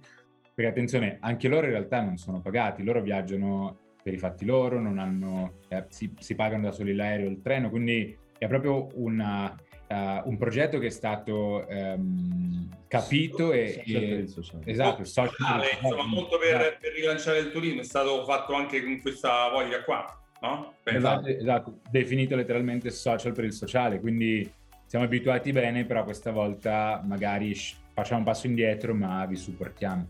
perché 0.53 0.69
attenzione, 0.69 1.17
anche 1.21 1.47
loro 1.47 1.65
in 1.65 1.71
realtà 1.71 2.03
non 2.03 2.17
sono 2.17 2.39
pagati, 2.39 2.83
loro 2.83 3.01
viaggiano 3.01 3.79
per 4.03 4.13
i 4.13 4.19
fatti 4.19 4.45
loro, 4.45 4.79
non 4.79 4.99
hanno, 4.99 5.61
eh, 5.69 5.85
si, 5.89 6.13
si, 6.19 6.35
pagano 6.35 6.65
da 6.65 6.71
soli 6.71 6.93
l'aereo 6.93 7.27
o 7.27 7.31
il 7.31 7.41
treno, 7.41 7.71
quindi 7.71 8.15
è 8.37 8.47
proprio 8.47 8.89
una, 8.93 9.51
uh, 9.87 10.29
un 10.29 10.37
progetto 10.37 10.77
che 10.77 10.85
è 10.85 10.91
stato 10.91 11.65
um, 11.67 12.69
capito 12.87 13.51
e, 13.51 13.81
e 13.83 14.25
esatto, 14.65 15.03
sociale, 15.03 15.79
insomma, 15.81 16.05
molto 16.05 16.37
per, 16.37 16.61
esatto. 16.61 16.77
per 16.79 16.93
rilanciare 16.93 17.39
il 17.39 17.51
turismo, 17.51 17.81
è 17.81 17.85
stato 17.85 18.23
fatto 18.23 18.53
anche 18.53 18.83
con 18.83 19.01
questa 19.01 19.49
voglia 19.49 19.83
qua. 19.83 20.13
No? 20.41 20.75
Esatto, 20.83 21.27
esatto, 21.27 21.79
definito 21.89 22.35
letteralmente 22.35 22.91
social 22.91 23.33
per 23.33 23.45
il 23.45 23.51
sociale, 23.51 23.99
quindi 23.99 24.49
siamo 24.89 25.05
abituati 25.05 25.51
bene, 25.51 25.85
però 25.85 26.03
questa 26.03 26.31
volta 26.31 26.99
magari 27.05 27.53
facciamo 27.93 28.21
un 28.21 28.25
passo 28.25 28.47
indietro, 28.47 28.95
ma 28.95 29.23
vi 29.27 29.35
supportiamo. 29.35 30.07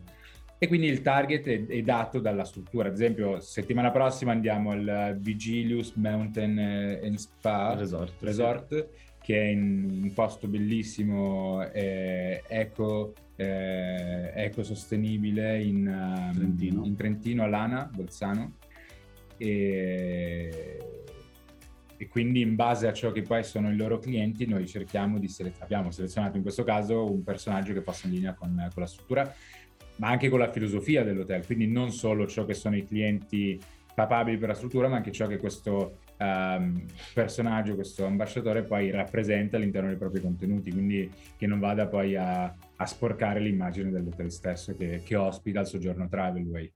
E 0.58 0.70
quindi 0.70 0.88
il 0.88 1.02
target 1.02 1.46
è, 1.48 1.66
è 1.66 1.82
dato 1.82 2.20
dalla 2.20 2.46
struttura. 2.46 2.88
Ad 2.88 2.94
esempio, 2.94 3.42
settimana 3.42 3.92
prossima 3.92 4.32
andiamo 4.32 4.72
al 4.72 5.18
Vigilius 5.20 5.96
Mountain 5.96 6.58
eh, 6.58 7.06
and 7.06 7.18
Spa 7.18 7.76
Resort, 7.76 8.14
Resort 8.22 8.74
sì. 8.74 9.16
che 9.22 9.42
è 9.42 9.48
in 9.48 10.00
un 10.04 10.14
posto 10.14 10.48
bellissimo, 10.48 11.62
eh, 11.74 12.42
eco, 12.48 13.16
eh, 13.36 14.32
ecosostenibile 14.34 15.62
in, 15.62 15.88
um, 15.88 16.34
Trentino. 16.34 16.86
in 16.86 16.96
Trentino, 16.96 17.44
a 17.44 17.48
Lana, 17.48 17.92
Bolzano. 17.94 18.54
E 19.36 20.80
e 22.02 22.08
quindi 22.08 22.40
in 22.40 22.56
base 22.56 22.88
a 22.88 22.94
ciò 22.94 23.12
che 23.12 23.24
poi 23.24 23.44
sono 23.44 23.70
i 23.70 23.76
loro 23.76 24.00
clienti 24.00 24.48
noi 24.48 24.66
cerchiamo 24.66 25.20
di 25.20 25.28
selezionare, 25.28 25.66
abbiamo 25.66 25.92
selezionato 25.92 26.38
in 26.38 26.44
questo 26.44 26.64
caso 26.64 27.12
un 27.12 27.24
personaggio 27.26 27.74
che 27.74 27.82
fosse 27.82 28.08
in 28.08 28.14
linea 28.14 28.34
con, 28.34 28.56
con, 28.74 28.82
la 28.82 28.88
struttura, 28.88 29.36
ma 29.98 30.08
anche 30.08 30.30
con 30.30 30.40
la 30.40 30.50
filosofia 30.50 31.04
dell'hotel, 31.04 31.46
quindi 31.46 31.68
non 31.68 31.92
solo 31.92 32.26
ciò 32.26 32.46
che 32.46 32.54
sono 32.54 32.78
i 32.78 32.86
clienti 32.86 33.60
papabili 33.94 34.38
per 34.38 34.48
la 34.48 34.54
struttura, 34.54 34.88
ma 34.88 34.96
anche 34.96 35.12
ciò 35.12 35.28
che 35.28 35.36
questo 35.36 35.98
um, 36.20 36.86
personaggio, 37.14 37.76
questo 37.76 38.06
ambasciatore 38.06 38.64
poi 38.64 38.92
rappresenta 38.92 39.58
all'interno 39.58 39.90
dei 39.90 39.98
propri 39.98 40.22
contenuti, 40.22 40.72
quindi 40.72 41.12
che 41.38 41.48
non 41.48 41.60
vada 41.60 41.86
poi 41.88 42.16
a, 42.16 42.44
a 42.78 42.86
sporcare 42.86 43.42
l'immagine 43.42 43.92
dell'hotel 43.92 44.32
stesso 44.32 44.74
che, 44.74 45.02
che 45.04 45.18
ospita 45.18 45.60
il 45.60 45.68
soggiorno 45.68 46.08
Travelway. 46.08 46.72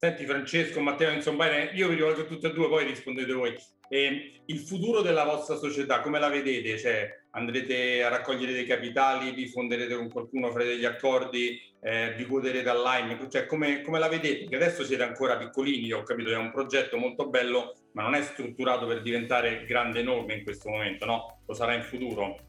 Senti 0.00 0.26
Francesco, 0.26 0.78
Matteo, 0.78 1.10
insomma, 1.10 1.70
io 1.72 1.88
vi 1.88 1.96
rivolgo 1.96 2.24
tutte 2.24 2.46
e 2.46 2.52
due, 2.52 2.68
poi 2.68 2.86
rispondete 2.86 3.32
voi. 3.32 3.56
E 3.88 4.42
il 4.46 4.60
futuro 4.60 5.02
della 5.02 5.24
vostra 5.24 5.56
società, 5.56 5.98
come 6.02 6.20
la 6.20 6.28
vedete? 6.28 6.78
Cioè, 6.78 7.22
andrete 7.32 8.04
a 8.04 8.08
raccogliere 8.08 8.52
dei 8.52 8.64
capitali, 8.64 9.32
vi 9.32 9.48
fonderete 9.48 9.96
con 9.96 10.08
qualcuno, 10.08 10.52
farete 10.52 10.74
degli 10.74 10.84
accordi, 10.84 11.60
eh, 11.80 12.14
vi 12.16 12.26
quoterete 12.26 12.70
online? 12.70 13.28
Cioè, 13.28 13.46
come, 13.46 13.82
come, 13.82 13.98
la 13.98 14.06
vedete? 14.06 14.46
Che 14.46 14.54
adesso 14.54 14.84
siete 14.84 15.02
ancora 15.02 15.36
piccolini, 15.36 15.90
ho 15.90 16.04
capito, 16.04 16.30
è 16.30 16.36
un 16.36 16.52
progetto 16.52 16.96
molto 16.96 17.28
bello, 17.28 17.74
ma 17.94 18.02
non 18.02 18.14
è 18.14 18.22
strutturato 18.22 18.86
per 18.86 19.02
diventare 19.02 19.64
grande 19.64 19.98
enorme 19.98 20.34
in 20.34 20.44
questo 20.44 20.68
momento, 20.68 21.06
no? 21.06 21.40
Lo 21.44 21.54
sarà 21.54 21.74
in 21.74 21.82
futuro. 21.82 22.47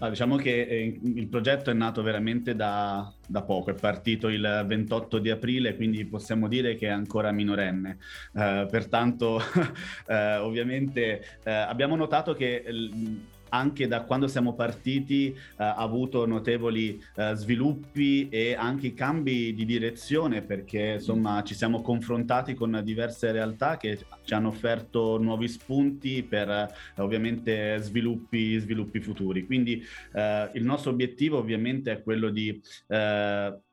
Allora, 0.00 0.10
diciamo 0.10 0.36
che 0.36 0.62
eh, 0.62 0.98
il 1.02 1.28
progetto 1.28 1.70
è 1.70 1.74
nato 1.74 2.02
veramente 2.02 2.56
da, 2.56 3.12
da, 3.26 3.42
poco, 3.42 3.70
è 3.70 3.74
partito 3.74 4.28
il 4.28 4.64
28 4.66 5.18
di 5.18 5.28
aprile, 5.28 5.76
quindi 5.76 6.06
possiamo 6.06 6.48
dire 6.48 6.74
che 6.74 6.86
è 6.86 6.90
ancora 6.90 7.30
minorenne. 7.32 7.98
Uh, 8.32 8.66
pertanto, 8.70 9.36
uh, 9.36 10.12
ovviamente, 10.40 11.38
uh, 11.44 11.50
abbiamo 11.68 11.96
notato 11.96 12.32
che... 12.32 12.64
L- 12.66 13.38
anche 13.50 13.86
da 13.86 14.02
quando 14.02 14.26
siamo 14.26 14.54
partiti 14.54 15.28
eh, 15.28 15.36
ha 15.56 15.74
avuto 15.76 16.26
notevoli 16.26 17.00
eh, 17.16 17.34
sviluppi 17.34 18.28
e 18.28 18.54
anche 18.54 18.94
cambi 18.94 19.54
di 19.54 19.64
direzione 19.64 20.42
perché 20.42 20.94
insomma 20.94 21.42
ci 21.42 21.54
siamo 21.54 21.82
confrontati 21.82 22.54
con 22.54 22.80
diverse 22.82 23.30
realtà 23.32 23.76
che 23.76 23.98
ci 24.24 24.34
hanno 24.34 24.48
offerto 24.48 25.18
nuovi 25.18 25.48
spunti 25.48 26.22
per 26.22 26.48
eh, 26.48 26.68
ovviamente 26.96 27.78
sviluppi, 27.78 28.58
sviluppi 28.58 29.00
futuri. 29.00 29.46
Quindi 29.46 29.82
il 30.52 30.64
nostro 30.64 30.90
obiettivo 30.90 31.38
ovviamente 31.38 31.92
è 31.92 32.02
quello 32.02 32.30
di 32.30 32.60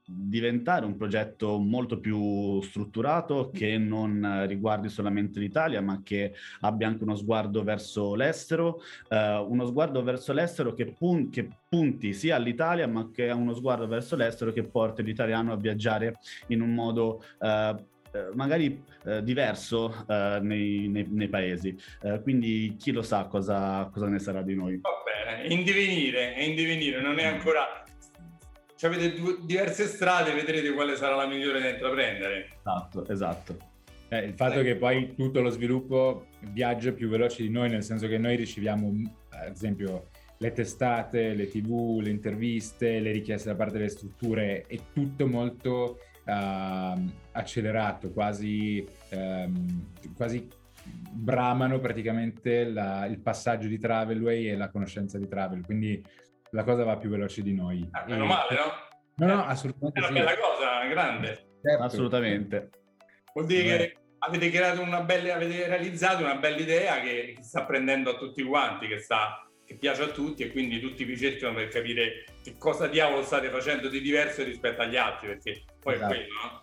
diventare 0.09 0.85
un 0.85 0.95
progetto 0.95 1.59
molto 1.59 1.99
più 1.99 2.61
strutturato 2.61 3.49
che 3.53 3.77
non 3.77 4.45
riguardi 4.47 4.87
solamente 4.87 5.37
l'Italia 5.37 5.81
ma 5.81 6.01
che 6.01 6.33
abbia 6.61 6.87
anche 6.87 7.03
uno 7.03 7.15
sguardo 7.15 7.61
verso 7.61 8.15
l'estero, 8.15 8.81
eh, 9.09 9.45
uno 9.45 9.65
sguardo 9.65 10.01
verso 10.03 10.31
l'estero 10.31 10.73
che, 10.73 10.93
pun- 10.93 11.29
che, 11.29 11.49
punti 11.67 12.13
sia 12.13 12.37
all'Italia 12.37 12.87
ma 12.87 13.09
che 13.11 13.29
uno 13.31 13.53
sguardo 13.53 13.85
verso 13.85 14.15
l'estero 14.15 14.53
che 14.53 14.63
porti 14.63 15.03
l'italiano 15.03 15.51
a 15.51 15.57
viaggiare 15.57 16.19
in 16.47 16.61
un 16.61 16.73
modo 16.73 17.21
eh, 17.41 17.75
eh 18.13 18.29
magari 18.33 18.81
eh, 19.03 19.21
diverso 19.21 20.05
eh, 20.07 20.39
nei, 20.41 20.87
nei, 20.87 21.05
nei, 21.09 21.27
paesi. 21.27 21.77
Eh, 22.01 22.21
quindi 22.21 22.77
chi 22.79 22.93
lo 22.93 23.01
sa 23.01 23.25
cosa, 23.25 23.89
cosa, 23.91 24.07
ne 24.07 24.19
sarà 24.19 24.41
di 24.41 24.55
noi. 24.55 24.79
Va 24.79 24.89
bene, 25.03 25.53
in 25.53 25.65
divenire, 26.55 27.01
non 27.01 27.19
è 27.19 27.25
ancora 27.25 27.83
cioè, 28.77 28.93
avete 28.93 29.19
due, 29.19 29.37
diverse 29.41 29.85
strade, 29.85 30.33
vedrete 30.33 30.71
quale 30.73 30.95
sarà 30.95 31.15
la 31.15 31.27
migliore 31.27 31.59
da 31.59 31.69
intraprendere. 31.69 32.49
Esatto, 32.59 33.07
esatto. 33.07 33.57
Eh, 34.09 34.19
il 34.19 34.33
fatto 34.35 34.59
eh. 34.59 34.63
che 34.63 34.75
poi 34.75 35.15
tutto 35.15 35.41
lo 35.41 35.49
sviluppo 35.49 36.27
viaggia 36.51 36.91
più 36.91 37.09
veloce 37.09 37.41
di 37.41 37.49
noi, 37.49 37.69
nel 37.69 37.83
senso 37.83 38.07
che 38.07 38.17
noi 38.17 38.35
riceviamo, 38.35 38.87
ad 39.29 39.51
esempio, 39.51 40.09
le 40.37 40.51
testate, 40.51 41.33
le 41.33 41.49
tv, 41.49 41.99
le 42.01 42.11
interviste, 42.11 42.99
le 42.99 43.11
richieste 43.11 43.49
da 43.49 43.55
parte 43.55 43.77
delle 43.77 43.89
strutture, 43.89 44.65
è 44.67 44.77
tutto 44.93 45.25
molto 45.27 45.99
uh, 46.25 47.09
accelerato, 47.31 48.11
quasi, 48.11 48.87
um, 49.11 49.87
quasi 50.15 50.47
bramano 51.11 51.79
praticamente 51.79 52.65
la, 52.65 53.07
il 53.07 53.19
passaggio 53.19 53.67
di 53.67 53.79
Travelway 53.79 54.49
e 54.49 54.55
la 54.55 54.69
conoscenza 54.69 55.17
di 55.17 55.27
Travel. 55.27 55.65
Quindi 55.65 56.01
la 56.51 56.63
cosa 56.63 56.83
va 56.83 56.97
più 56.97 57.09
veloce 57.09 57.41
di 57.41 57.53
noi. 57.53 57.87
Ah, 57.91 58.05
meno 58.07 58.23
e... 58.23 58.27
male, 58.27 58.55
no? 58.55 59.25
No, 59.25 59.35
no, 59.35 59.45
assolutamente. 59.45 59.99
È 59.99 60.03
una 60.03 60.11
sì. 60.11 60.13
bella 60.13 60.37
cosa, 60.37 60.85
grande. 60.85 61.47
Certo. 61.61 61.83
Assolutamente. 61.83 62.69
Vuol 63.33 63.45
dire 63.45 63.63
Beh. 63.63 63.77
che 63.77 63.97
avete 64.19 64.49
creato 64.49 64.81
una 64.81 65.01
bella, 65.01 65.35
avete 65.35 65.67
realizzato 65.67 66.23
una 66.23 66.35
bella 66.35 66.57
idea 66.57 66.99
che 67.01 67.37
sta 67.41 67.65
prendendo 67.65 68.11
a 68.11 68.17
tutti 68.17 68.43
quanti, 68.43 68.87
che 68.87 68.99
sta 68.99 69.41
che 69.67 69.75
piace 69.75 70.03
a 70.03 70.07
tutti 70.07 70.43
e 70.43 70.51
quindi 70.51 70.79
tutti 70.79 71.03
vi 71.03 71.17
cercano 71.17 71.53
per 71.53 71.67
capire 71.67 72.23
che 72.41 72.55
cosa 72.57 72.87
diavolo 72.87 73.21
state 73.23 73.49
facendo 73.49 73.89
di 73.89 73.99
diverso 73.99 74.41
rispetto 74.43 74.81
agli 74.81 74.95
altri, 74.95 75.27
perché 75.27 75.63
poi 75.77 75.95
esatto. 75.95 76.13
è 76.13 76.15
quello, 76.15 76.33
no? 76.41 76.61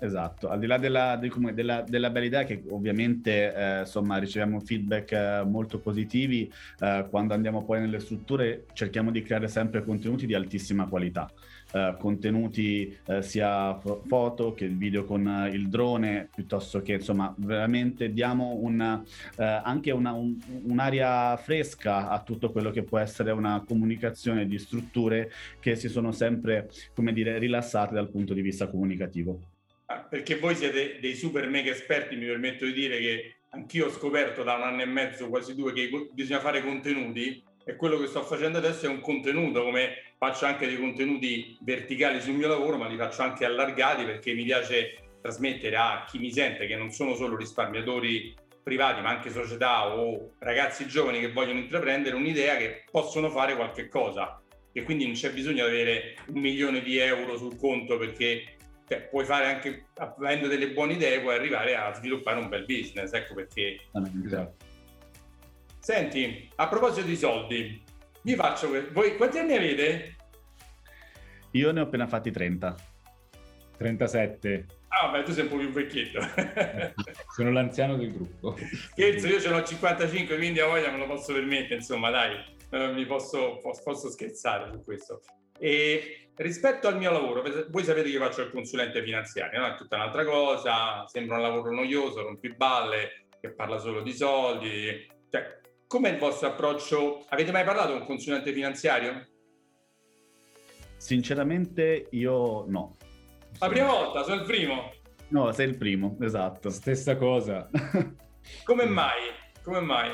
Esatto, 0.00 0.48
al 0.48 0.60
di 0.60 0.66
là 0.66 0.78
della, 0.78 1.16
della, 1.16 1.82
della 1.82 2.10
bella 2.10 2.24
idea 2.24 2.44
che 2.44 2.62
ovviamente 2.70 3.52
eh, 3.52 3.80
insomma 3.80 4.18
riceviamo 4.18 4.60
feedback 4.60 5.10
eh, 5.12 5.42
molto 5.44 5.80
positivi, 5.80 6.50
eh, 6.78 7.06
quando 7.10 7.34
andiamo 7.34 7.64
poi 7.64 7.80
nelle 7.80 7.98
strutture 7.98 8.66
cerchiamo 8.74 9.10
di 9.10 9.22
creare 9.22 9.48
sempre 9.48 9.82
contenuti 9.82 10.26
di 10.26 10.34
altissima 10.34 10.86
qualità. 10.86 11.28
Uh, 11.70 11.98
contenuti 11.98 12.96
uh, 13.08 13.20
sia 13.20 13.78
foto 13.78 14.54
che 14.54 14.68
video 14.68 15.04
con 15.04 15.50
il 15.52 15.68
drone, 15.68 16.30
piuttosto 16.34 16.80
che 16.80 16.94
insomma 16.94 17.34
veramente 17.36 18.10
diamo 18.10 18.54
una, 18.54 19.04
anche 19.36 19.90
una, 19.90 20.12
un, 20.12 20.34
un'aria 20.62 21.36
fresca 21.36 22.08
a 22.08 22.22
tutto 22.22 22.52
quello 22.52 22.70
che 22.70 22.84
può 22.84 22.96
essere 22.96 23.32
una 23.32 23.62
comunicazione 23.66 24.46
di 24.46 24.58
strutture 24.58 25.30
che 25.60 25.76
si 25.76 25.90
sono 25.90 26.10
sempre, 26.10 26.70
come 26.94 27.12
dire, 27.12 27.36
rilassate 27.36 27.92
dal 27.92 28.08
punto 28.08 28.32
di 28.32 28.40
vista 28.40 28.68
comunicativo. 28.68 29.57
Ah, 29.90 30.00
perché 30.00 30.36
voi 30.36 30.54
siete 30.54 30.98
dei 31.00 31.14
super 31.14 31.48
mega 31.48 31.70
esperti, 31.70 32.14
mi 32.14 32.26
permetto 32.26 32.66
di 32.66 32.74
dire 32.74 32.98
che 32.98 33.36
anch'io 33.50 33.86
ho 33.86 33.90
scoperto 33.90 34.42
da 34.42 34.54
un 34.56 34.62
anno 34.62 34.82
e 34.82 34.86
mezzo, 34.86 35.30
quasi 35.30 35.54
due, 35.54 35.72
che 35.72 35.88
bisogna 36.12 36.40
fare 36.40 36.62
contenuti 36.62 37.42
e 37.64 37.74
quello 37.74 37.96
che 37.98 38.06
sto 38.06 38.22
facendo 38.22 38.58
adesso 38.58 38.84
è 38.84 38.90
un 38.90 39.00
contenuto, 39.00 39.62
come 39.62 40.12
faccio 40.18 40.44
anche 40.44 40.66
dei 40.66 40.76
contenuti 40.76 41.56
verticali 41.62 42.20
sul 42.20 42.34
mio 42.34 42.48
lavoro, 42.48 42.76
ma 42.76 42.86
li 42.86 42.98
faccio 42.98 43.22
anche 43.22 43.46
allargati 43.46 44.04
perché 44.04 44.34
mi 44.34 44.44
piace 44.44 44.98
trasmettere 45.22 45.76
a 45.76 46.04
chi 46.06 46.18
mi 46.18 46.30
sente, 46.30 46.66
che 46.66 46.76
non 46.76 46.90
sono 46.90 47.14
solo 47.14 47.34
risparmiatori 47.34 48.34
privati, 48.62 49.00
ma 49.00 49.08
anche 49.08 49.30
società 49.30 49.94
o 49.96 50.34
ragazzi 50.40 50.86
giovani 50.86 51.18
che 51.18 51.32
vogliono 51.32 51.60
intraprendere 51.60 52.14
un'idea 52.14 52.58
che 52.58 52.84
possono 52.90 53.30
fare 53.30 53.56
qualche 53.56 53.88
cosa. 53.88 54.38
E 54.70 54.82
quindi 54.82 55.06
non 55.06 55.14
c'è 55.14 55.32
bisogno 55.32 55.66
di 55.66 55.70
avere 55.70 56.16
un 56.26 56.40
milione 56.40 56.82
di 56.82 56.98
euro 56.98 57.38
sul 57.38 57.56
conto 57.56 57.96
perché 57.96 58.57
cioè, 58.88 59.02
puoi 59.02 59.24
fare 59.26 59.44
anche 59.46 59.88
avendo 59.96 60.46
delle 60.46 60.70
buone 60.70 60.94
idee, 60.94 61.20
puoi 61.20 61.34
arrivare 61.34 61.76
a 61.76 61.92
sviluppare 61.92 62.38
un 62.40 62.48
bel 62.48 62.64
business. 62.64 63.12
Ecco 63.12 63.34
perché. 63.34 63.78
Esatto. 64.24 64.64
Senti, 65.78 66.50
a 66.56 66.68
proposito 66.68 67.06
di 67.06 67.16
soldi, 67.16 67.82
vi 68.22 68.34
faccio. 68.34 68.70
Voi 68.92 69.16
quanti 69.16 69.38
anni 69.38 69.54
avete? 69.54 70.16
Io 71.52 71.70
ne 71.70 71.80
ho 71.80 71.84
appena 71.84 72.06
fatti 72.06 72.30
30. 72.30 72.76
37. 73.76 74.66
Ah, 74.88 75.10
beh, 75.10 75.22
tu 75.22 75.32
sei 75.32 75.44
un 75.44 75.50
po' 75.50 75.58
più 75.58 75.70
vecchietto. 75.70 76.20
Sono 77.34 77.52
l'anziano 77.52 77.96
del 77.96 78.12
gruppo. 78.12 78.56
Scherzo, 78.92 79.26
io 79.26 79.38
ce 79.40 79.50
l'ho 79.50 79.62
55, 79.62 80.36
quindi 80.36 80.60
a 80.60 80.66
voglia 80.66 80.90
me 80.90 80.98
lo 80.98 81.06
posso 81.06 81.34
permettere, 81.34 81.76
insomma, 81.76 82.10
dai, 82.10 82.36
mi 82.94 83.04
posso, 83.04 83.60
posso 83.84 84.10
scherzare 84.10 84.70
su 84.72 84.82
questo. 84.82 85.20
E 85.58 86.30
rispetto 86.36 86.88
al 86.88 86.96
mio 86.96 87.10
lavoro, 87.10 87.42
voi 87.68 87.84
sapete 87.84 88.06
che 88.06 88.14
io 88.14 88.20
faccio 88.20 88.42
il 88.42 88.50
consulente 88.50 89.02
finanziario, 89.02 89.60
no? 89.60 89.66
è 89.66 89.76
tutta 89.76 89.96
un'altra 89.96 90.24
cosa, 90.24 91.06
sembra 91.06 91.36
un 91.36 91.42
lavoro 91.42 91.72
noioso, 91.72 92.22
rompiballe, 92.22 93.26
che 93.40 93.52
parla 93.52 93.78
solo 93.78 94.02
di 94.02 94.12
soldi. 94.12 95.06
Cioè, 95.30 95.60
com'è 95.86 96.10
il 96.10 96.18
vostro 96.18 96.48
approccio? 96.48 97.24
Avete 97.28 97.52
mai 97.52 97.64
parlato 97.64 97.92
con 97.92 98.00
un 98.00 98.06
consulente 98.06 98.52
finanziario? 98.52 99.26
Sinceramente 100.96 102.06
io 102.10 102.64
no. 102.66 102.96
La 103.58 103.68
prima 103.68 103.86
volta, 103.86 104.22
sono 104.22 104.40
il 104.40 104.46
primo. 104.46 104.92
No, 105.28 105.52
sei 105.52 105.68
il 105.68 105.76
primo, 105.76 106.16
esatto. 106.20 106.70
Stessa 106.70 107.16
cosa. 107.16 107.68
Come 108.64 108.86
mai? 108.86 109.30
Come 109.62 109.80
mai? 109.80 110.10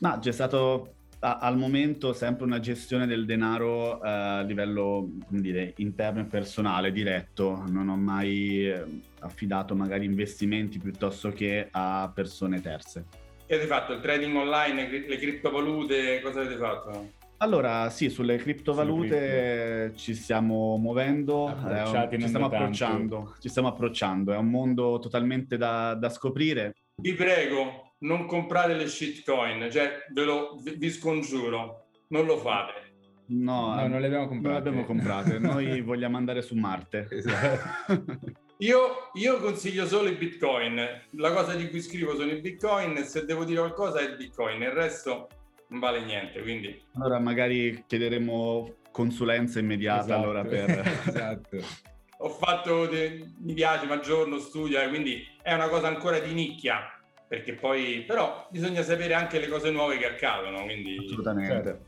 Ma 0.00 0.18
c'è 0.18 0.30
stato 0.30 0.97
al 1.20 1.56
momento 1.56 2.12
sempre 2.12 2.44
una 2.44 2.60
gestione 2.60 3.06
del 3.06 3.24
denaro 3.24 4.02
eh, 4.02 4.08
a 4.08 4.40
livello 4.42 5.10
come 5.26 5.40
dire, 5.40 5.74
interno 5.78 6.20
e 6.20 6.24
personale, 6.24 6.92
diretto. 6.92 7.64
Non 7.68 7.88
ho 7.88 7.96
mai 7.96 8.68
eh, 8.68 8.84
affidato 9.20 9.74
magari 9.74 10.04
investimenti 10.04 10.78
piuttosto 10.78 11.30
che 11.30 11.68
a 11.70 12.10
persone 12.14 12.60
terze. 12.60 13.04
Che 13.46 13.54
avete 13.54 13.68
fatto? 13.68 13.94
Il 13.94 14.00
trading 14.00 14.36
online, 14.36 14.88
le 14.88 15.18
criptovalute, 15.18 16.20
cosa 16.20 16.40
avete 16.40 16.56
fatto? 16.56 17.16
Allora, 17.38 17.88
sì, 17.88 18.10
sulle 18.10 18.36
criptovalute 18.36 19.92
ci 19.94 20.12
stiamo 20.14 20.76
muovendo, 20.76 21.48
eh, 21.48 22.08
ci 22.18 22.26
stiamo 22.26 22.46
approcciando, 22.46 23.36
ci 23.40 23.48
stiamo 23.48 23.68
approcciando, 23.68 24.32
è 24.32 24.36
un 24.36 24.48
mondo 24.48 24.98
totalmente 24.98 25.56
da, 25.56 25.94
da 25.94 26.08
scoprire. 26.08 26.74
Vi 27.00 27.14
prego, 27.14 27.87
non 28.00 28.26
comprate 28.26 28.74
le 28.74 28.86
shitcoin, 28.86 29.70
cioè 29.70 30.04
ve 30.12 30.24
lo, 30.24 30.58
vi 30.62 30.90
scongiuro, 30.90 31.86
non 32.08 32.26
lo 32.26 32.36
fate. 32.38 32.86
No, 33.28 33.74
no 33.74 33.86
non 33.86 34.00
le 34.00 34.06
abbiamo 34.06 34.28
comprate. 34.28 34.54
Non 34.54 34.62
le 34.62 34.68
abbiamo 34.68 34.84
comprate, 34.84 35.38
noi 35.40 35.80
vogliamo 35.82 36.16
andare 36.16 36.42
su 36.42 36.54
Marte. 36.54 37.06
Esatto. 37.10 38.06
io, 38.58 39.10
io, 39.14 39.40
consiglio 39.40 39.86
solo 39.86 40.08
i 40.08 40.16
bitcoin, 40.16 40.80
la 41.12 41.32
cosa 41.32 41.54
di 41.54 41.68
cui 41.68 41.80
scrivo 41.80 42.14
sono 42.14 42.30
i 42.30 42.40
bitcoin, 42.40 43.04
se 43.04 43.24
devo 43.24 43.44
dire 43.44 43.58
qualcosa 43.60 44.00
è 44.00 44.08
il 44.08 44.16
bitcoin, 44.16 44.62
il 44.62 44.70
resto 44.70 45.28
non 45.68 45.80
vale 45.80 46.04
niente, 46.04 46.40
quindi... 46.40 46.82
Allora 46.94 47.18
magari 47.18 47.84
chiederemo 47.86 48.76
consulenza 48.90 49.58
immediata 49.58 50.04
esatto. 50.04 50.22
allora 50.22 50.44
per... 50.44 50.70
esatto. 51.06 51.58
Ho 52.20 52.30
fatto, 52.30 52.86
de... 52.86 53.32
mi 53.38 53.52
piace, 53.52 53.86
ma 53.86 54.00
giorno 54.00 54.38
studio, 54.38 54.80
eh, 54.80 54.88
quindi 54.88 55.22
è 55.42 55.52
una 55.52 55.68
cosa 55.68 55.88
ancora 55.88 56.18
di 56.18 56.32
nicchia, 56.32 56.97
perché 57.28 57.52
poi 57.52 58.04
però 58.06 58.48
bisogna 58.50 58.82
sapere 58.82 59.12
anche 59.14 59.38
le 59.38 59.48
cose 59.48 59.70
nuove 59.70 59.98
che 59.98 60.06
accadono 60.06 60.64
quindi 60.64 60.96
assolutamente 60.98 61.62
certo. 61.62 61.84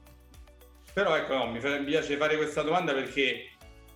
però 0.93 1.17
ecco 1.17 1.35
no, 1.35 1.51
mi 1.51 1.59
piace 1.85 2.17
fare 2.17 2.37
questa 2.37 2.63
domanda 2.63 2.93
perché 2.93 3.49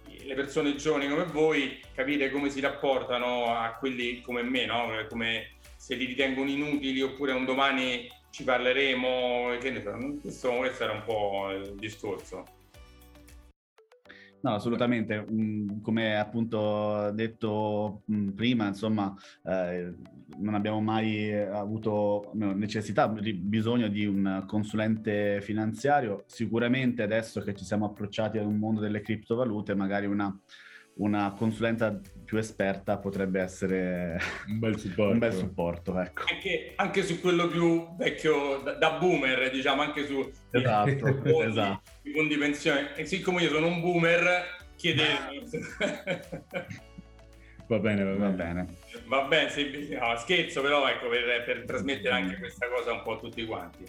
le 0.06 0.34
persone 0.34 0.74
giovani 0.74 1.08
come 1.08 1.24
voi 1.24 1.80
capire 1.94 2.30
come 2.30 2.48
si 2.48 2.60
rapportano 2.60 3.54
a 3.54 3.76
quelli 3.78 4.22
come 4.22 4.42
me 4.42 4.64
no? 4.64 4.88
come 5.08 5.56
se 5.76 5.94
li 5.94 6.06
ritengono 6.06 6.48
inutili 6.48 7.02
oppure 7.02 7.32
un 7.32 7.44
domani 7.44 8.10
ci 8.30 8.42
parleremo 8.42 9.58
che 9.60 9.70
ne 9.70 9.82
so, 9.82 10.18
questo, 10.20 10.56
questo 10.56 10.84
era 10.84 10.92
un 10.92 11.02
po' 11.04 11.50
il 11.50 11.74
discorso 11.74 12.44
No, 14.44 14.52
assolutamente. 14.52 15.24
Mm, 15.30 15.80
come 15.80 16.18
appunto 16.18 17.10
detto 17.12 18.02
mm, 18.12 18.28
prima, 18.30 18.66
insomma, 18.66 19.14
eh, 19.42 19.94
non 20.36 20.52
abbiamo 20.54 20.82
mai 20.82 21.32
avuto 21.32 22.30
necessità, 22.34 23.08
bisogno 23.08 23.88
di 23.88 24.04
un 24.04 24.44
consulente 24.46 25.40
finanziario. 25.40 26.24
Sicuramente 26.26 27.02
adesso 27.02 27.40
che 27.40 27.54
ci 27.54 27.64
siamo 27.64 27.86
approcciati 27.86 28.36
ad 28.36 28.44
un 28.44 28.58
mondo 28.58 28.80
delle 28.82 29.00
criptovalute, 29.00 29.74
magari 29.74 30.04
una, 30.04 30.38
una 30.96 31.34
consulenza 31.36 32.00
più 32.24 32.38
esperta 32.38 32.98
potrebbe 32.98 33.40
essere 33.40 34.18
un 34.46 34.58
bel 34.58 34.78
supporto. 34.78 35.12
un 35.12 35.18
bel 35.18 35.32
supporto 35.32 35.98
ecco. 36.00 36.24
anche, 36.32 36.72
anche, 36.76 37.02
su 37.02 37.20
quello 37.20 37.48
più 37.48 37.94
vecchio 37.96 38.58
da, 38.58 38.72
da 38.74 38.92
boomer, 38.92 39.50
diciamo, 39.50 39.82
anche 39.82 40.06
su 40.06 40.30
esatto, 40.50 40.88
i, 40.90 40.98
fondi, 40.98 41.42
esatto. 41.42 41.90
i 42.02 42.12
fondi 42.12 42.36
pensione. 42.36 42.94
E 42.94 43.04
siccome 43.06 43.42
io 43.42 43.50
sono 43.50 43.66
un 43.66 43.80
boomer, 43.80 44.44
chiedevo. 44.76 45.18
Va 47.66 47.78
bene, 47.78 48.04
va 48.04 48.12
bene. 48.12 48.26
Va 48.26 48.28
bene, 48.28 48.66
va 49.06 49.22
bene 49.22 49.48
sì, 49.48 49.88
no, 49.98 50.14
scherzo 50.18 50.60
però 50.60 50.86
ecco 50.86 51.08
per, 51.08 51.44
per, 51.46 51.64
trasmettere 51.64 52.14
anche 52.14 52.36
questa 52.36 52.68
cosa 52.68 52.92
un 52.92 53.02
po' 53.02 53.12
a 53.12 53.18
tutti 53.18 53.46
quanti. 53.46 53.84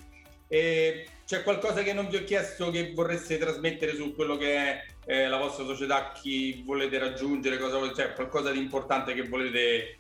E 0.48 1.08
c'è 1.26 1.44
qualcosa 1.44 1.84
che 1.84 1.91
non 1.91 2.08
vi 2.08 2.15
ho 2.15 2.24
chiesto 2.24 2.72
che 2.72 2.94
vorreste 2.94 3.38
trasmettere 3.38 3.94
su 3.94 4.15
quello 4.15 4.38
che 4.38 4.56
è 4.56 4.86
eh, 5.06 5.28
la 5.28 5.38
vostra 5.38 5.65
società, 5.65 6.12
chi 6.12 6.63
volete 6.65 6.98
raggiungere, 6.98 7.58
cosa 7.58 7.94
cioè 7.94 8.13
qualcosa 8.13 8.52
di 8.52 8.60
importante 8.60 9.13
che 9.13 9.28
volete 9.28 10.00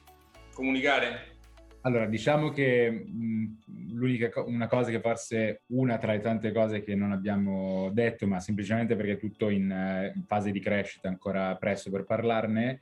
comunicare? 0.53 1.33
Allora, 1.81 2.07
diciamo 2.07 2.49
che 2.49 2.89
mh, 2.89 3.57
l'unica 3.93 4.29
co- 4.29 4.45
una 4.47 4.67
cosa 4.67 4.89
che 4.89 4.99
forse 4.99 5.61
una 5.67 5.99
tra 5.99 6.13
le 6.13 6.19
tante 6.19 6.51
cose 6.51 6.81
che 6.81 6.95
non 6.95 7.11
abbiamo 7.11 7.91
detto, 7.93 8.25
ma 8.25 8.39
semplicemente 8.39 8.95
perché 8.95 9.13
è 9.13 9.19
tutto 9.19 9.49
in, 9.49 9.69
eh, 9.71 10.11
in 10.15 10.23
fase 10.23 10.51
di 10.51 10.59
crescita, 10.59 11.07
ancora 11.07 11.55
presto 11.57 11.91
per 11.91 12.03
parlarne, 12.03 12.79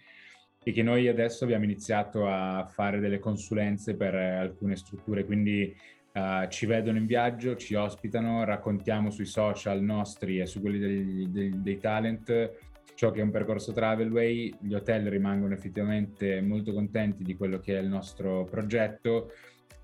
è 0.64 0.72
che 0.72 0.84
noi 0.84 1.10
adesso 1.10 1.44
abbiamo 1.44 1.66
iniziato 1.66 2.30
a 2.30 2.66
fare 2.66 3.02
delle 3.02 3.20
consulenze 3.20 3.96
per 3.96 4.16
eh, 4.16 4.36
alcune 4.36 4.78
strutture, 4.78 5.26
quindi 5.26 5.76
uh, 6.14 6.48
ci 6.48 6.66
vedono 6.66 6.98
in 6.98 7.06
viaggio, 7.06 7.56
ci 7.56 7.76
ospitano, 7.76 8.44
raccontiamo 8.44 9.10
sui 9.10 9.26
social 9.26 9.82
nostri 9.82 10.40
e 10.40 10.46
su 10.46 10.62
quelli 10.62 10.80
dei, 10.80 11.32
dei, 11.32 11.62
dei 11.62 11.78
talent 11.80 12.72
ciò 12.96 13.12
che 13.12 13.20
è 13.20 13.24
un 13.24 13.32
percorso 13.32 13.72
Travelway, 13.72 14.54
gli 14.60 14.74
hotel 14.74 15.10
rimangono 15.10 15.54
effettivamente 15.54 16.42
molto 16.42 16.74
contenti 16.74 17.24
di 17.24 17.36
quello 17.36 17.60
che 17.60 17.78
è 17.78 17.82
il 17.82 17.88
nostro 17.88 18.46
progetto 18.46 19.32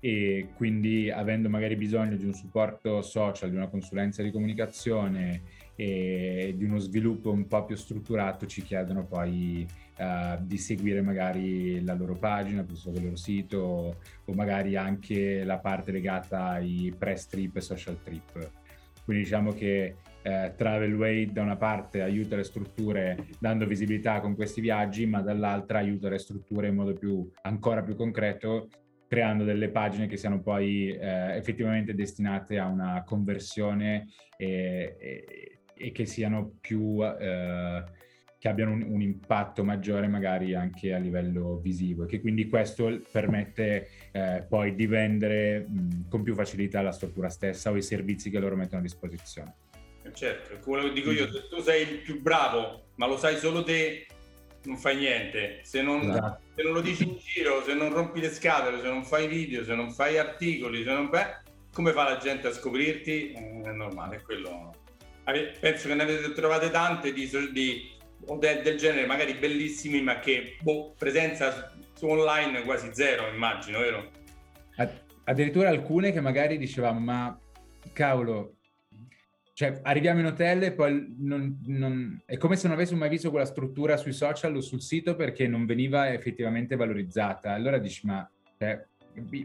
e 0.00 0.48
quindi 0.54 1.10
avendo 1.10 1.48
magari 1.48 1.76
bisogno 1.76 2.16
di 2.16 2.24
un 2.24 2.32
supporto 2.32 3.02
social, 3.02 3.50
di 3.50 3.56
una 3.56 3.68
consulenza 3.68 4.22
di 4.22 4.30
comunicazione 4.30 5.42
e 5.80 6.52
di 6.58 6.64
uno 6.64 6.76
sviluppo 6.76 7.30
un 7.30 7.46
po' 7.46 7.64
più 7.64 7.74
strutturato 7.74 8.44
ci 8.44 8.60
chiedono 8.60 9.06
poi 9.06 9.66
uh, 9.96 10.36
di 10.42 10.58
seguire 10.58 11.00
magari 11.00 11.82
la 11.82 11.94
loro 11.94 12.12
pagina 12.16 12.62
piuttosto 12.62 12.90
che 12.90 12.98
il 12.98 13.04
loro 13.04 13.16
sito 13.16 13.96
o 14.26 14.32
magari 14.34 14.76
anche 14.76 15.42
la 15.42 15.58
parte 15.58 15.90
legata 15.90 16.48
ai 16.48 16.94
press 16.96 17.28
trip 17.28 17.56
e 17.56 17.60
social 17.62 17.98
trip. 18.02 18.50
Quindi 19.02 19.22
diciamo 19.22 19.52
che 19.52 19.96
eh, 20.20 20.52
Travelway 20.54 21.32
da 21.32 21.40
una 21.40 21.56
parte 21.56 22.02
aiuta 22.02 22.36
le 22.36 22.44
strutture 22.44 23.28
dando 23.38 23.66
visibilità 23.66 24.20
con 24.20 24.34
questi 24.34 24.60
viaggi, 24.60 25.06
ma 25.06 25.22
dall'altra 25.22 25.78
aiuta 25.78 26.10
le 26.10 26.18
strutture 26.18 26.68
in 26.68 26.74
modo 26.74 26.92
più, 26.92 27.26
ancora 27.40 27.82
più 27.82 27.96
concreto 27.96 28.68
creando 29.08 29.42
delle 29.42 29.70
pagine 29.70 30.06
che 30.06 30.16
siano 30.16 30.40
poi 30.40 30.90
eh, 30.90 31.34
effettivamente 31.36 31.94
destinate 31.94 32.58
a 32.58 32.66
una 32.66 33.02
conversione 33.04 34.06
e, 34.36 34.96
e, 35.00 35.59
e 35.80 35.92
che 35.92 36.04
siano 36.04 36.56
più 36.60 37.02
eh, 37.02 37.84
che 38.38 38.48
abbiano 38.48 38.72
un, 38.72 38.82
un, 38.82 39.02
impatto 39.02 39.62
maggiore 39.64 40.06
magari 40.08 40.54
anche 40.54 40.94
a 40.94 40.98
livello 40.98 41.58
visivo 41.58 42.04
e 42.04 42.06
che 42.06 42.20
quindi 42.20 42.48
questo 42.48 43.00
permette 43.10 43.88
eh, 44.12 44.46
poi 44.48 44.74
di 44.74 44.86
vendere 44.86 45.66
mh, 45.68 46.08
con 46.08 46.22
più 46.22 46.34
facilità 46.34 46.80
la 46.80 46.92
struttura 46.92 47.28
stessa 47.28 47.70
o 47.70 47.76
i 47.76 47.82
servizi 47.82 48.30
che 48.30 48.38
loro 48.38 48.56
mettono 48.56 48.80
a 48.80 48.82
disposizione. 48.82 49.54
Certo, 50.12 50.58
quello 50.64 50.88
che 50.88 50.94
dico 50.94 51.10
io, 51.10 51.30
se 51.30 51.46
tu 51.48 51.60
sei 51.60 51.82
il 51.82 51.98
più 51.98 52.20
bravo, 52.20 52.86
ma 52.96 53.06
lo 53.06 53.18
sai 53.18 53.36
solo 53.36 53.62
te, 53.62 54.06
non 54.64 54.76
fai 54.76 54.96
niente. 54.96 55.60
Se 55.62 55.82
non, 55.82 56.10
esatto. 56.10 56.40
se 56.54 56.62
non, 56.62 56.72
lo 56.72 56.80
dici 56.80 57.04
in 57.04 57.18
giro, 57.18 57.62
se 57.62 57.74
non 57.74 57.92
rompi 57.92 58.20
le 58.20 58.30
scatole, 58.30 58.80
se 58.80 58.88
non 58.88 59.04
fai 59.04 59.28
video, 59.28 59.64
se 59.64 59.74
non 59.74 59.92
fai 59.92 60.18
articoli, 60.18 60.82
se 60.82 60.92
non 60.92 61.08
fai... 61.10 61.24
come 61.72 61.92
fa 61.92 62.04
la 62.04 62.16
gente 62.16 62.48
a 62.48 62.52
scoprirti? 62.52 63.32
Eh, 63.32 63.60
è 63.64 63.72
normale, 63.72 64.22
quello... 64.22 64.74
Penso 65.60 65.88
che 65.88 65.94
ne 65.94 66.02
avete 66.02 66.32
trovate 66.32 66.70
tante 66.70 67.12
di, 67.12 67.28
di 67.52 67.98
del, 68.38 68.62
del, 68.62 68.76
genere, 68.76 69.06
magari 69.06 69.34
bellissimi, 69.34 70.02
ma 70.02 70.18
che 70.18 70.56
boh, 70.60 70.94
presenza 70.98 71.72
su 71.94 72.06
online 72.06 72.62
quasi 72.62 72.90
zero, 72.92 73.28
immagino, 73.32 73.78
vero? 73.80 74.10
Addirittura 75.24 75.68
alcune 75.68 76.12
che 76.12 76.20
magari 76.20 76.58
dicevamo, 76.58 76.98
ma 76.98 77.38
cavolo, 77.92 78.56
cioè 79.52 79.80
arriviamo 79.82 80.20
in 80.20 80.26
hotel 80.26 80.62
e 80.62 80.72
poi 80.72 81.14
non, 81.18 81.60
non, 81.66 82.20
è 82.24 82.36
come 82.36 82.56
se 82.56 82.66
non 82.66 82.76
avessimo 82.76 82.98
mai 82.98 83.10
visto 83.10 83.30
quella 83.30 83.44
struttura 83.44 83.96
sui 83.96 84.12
social 84.12 84.56
o 84.56 84.60
sul 84.60 84.80
sito 84.80 85.14
perché 85.16 85.46
non 85.46 85.66
veniva 85.66 86.12
effettivamente 86.12 86.76
valorizzata. 86.76 87.52
Allora 87.52 87.78
dici, 87.78 88.06
ma 88.06 88.28
cioè, 88.58 88.86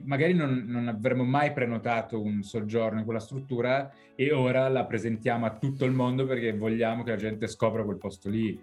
magari 0.04 0.34
non, 0.34 0.64
non, 0.68 0.88
avremmo 0.88 1.24
mai 1.24 1.52
prenotato 1.52 2.22
un 2.22 2.44
soggiorno 2.44 3.00
in 3.00 3.06
quella 3.06 3.20
struttura 3.20 3.92
e 4.16 4.32
ora 4.32 4.68
la 4.70 4.86
presentiamo 4.86 5.46
a 5.46 5.58
tutto 5.58 5.86
il 5.86 5.92
mondo 5.92 6.26
perché 6.26 6.54
vogliamo 6.54 7.04
che 7.04 7.12
la 7.12 7.18
gente 7.18 7.48
scopra 7.48 7.84
quel 7.84 7.98
posto 7.98 8.30
lì. 8.30 8.62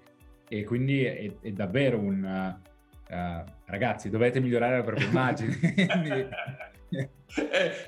E 0.48 0.64
quindi 0.64 1.04
è, 1.04 1.32
è 1.40 1.50
davvero 1.50 1.98
un... 1.98 2.56
Uh, 3.08 3.44
ragazzi, 3.66 4.08
dovete 4.08 4.40
migliorare 4.40 4.78
la 4.78 4.82
propria 4.82 5.06
immagine. 5.06 5.58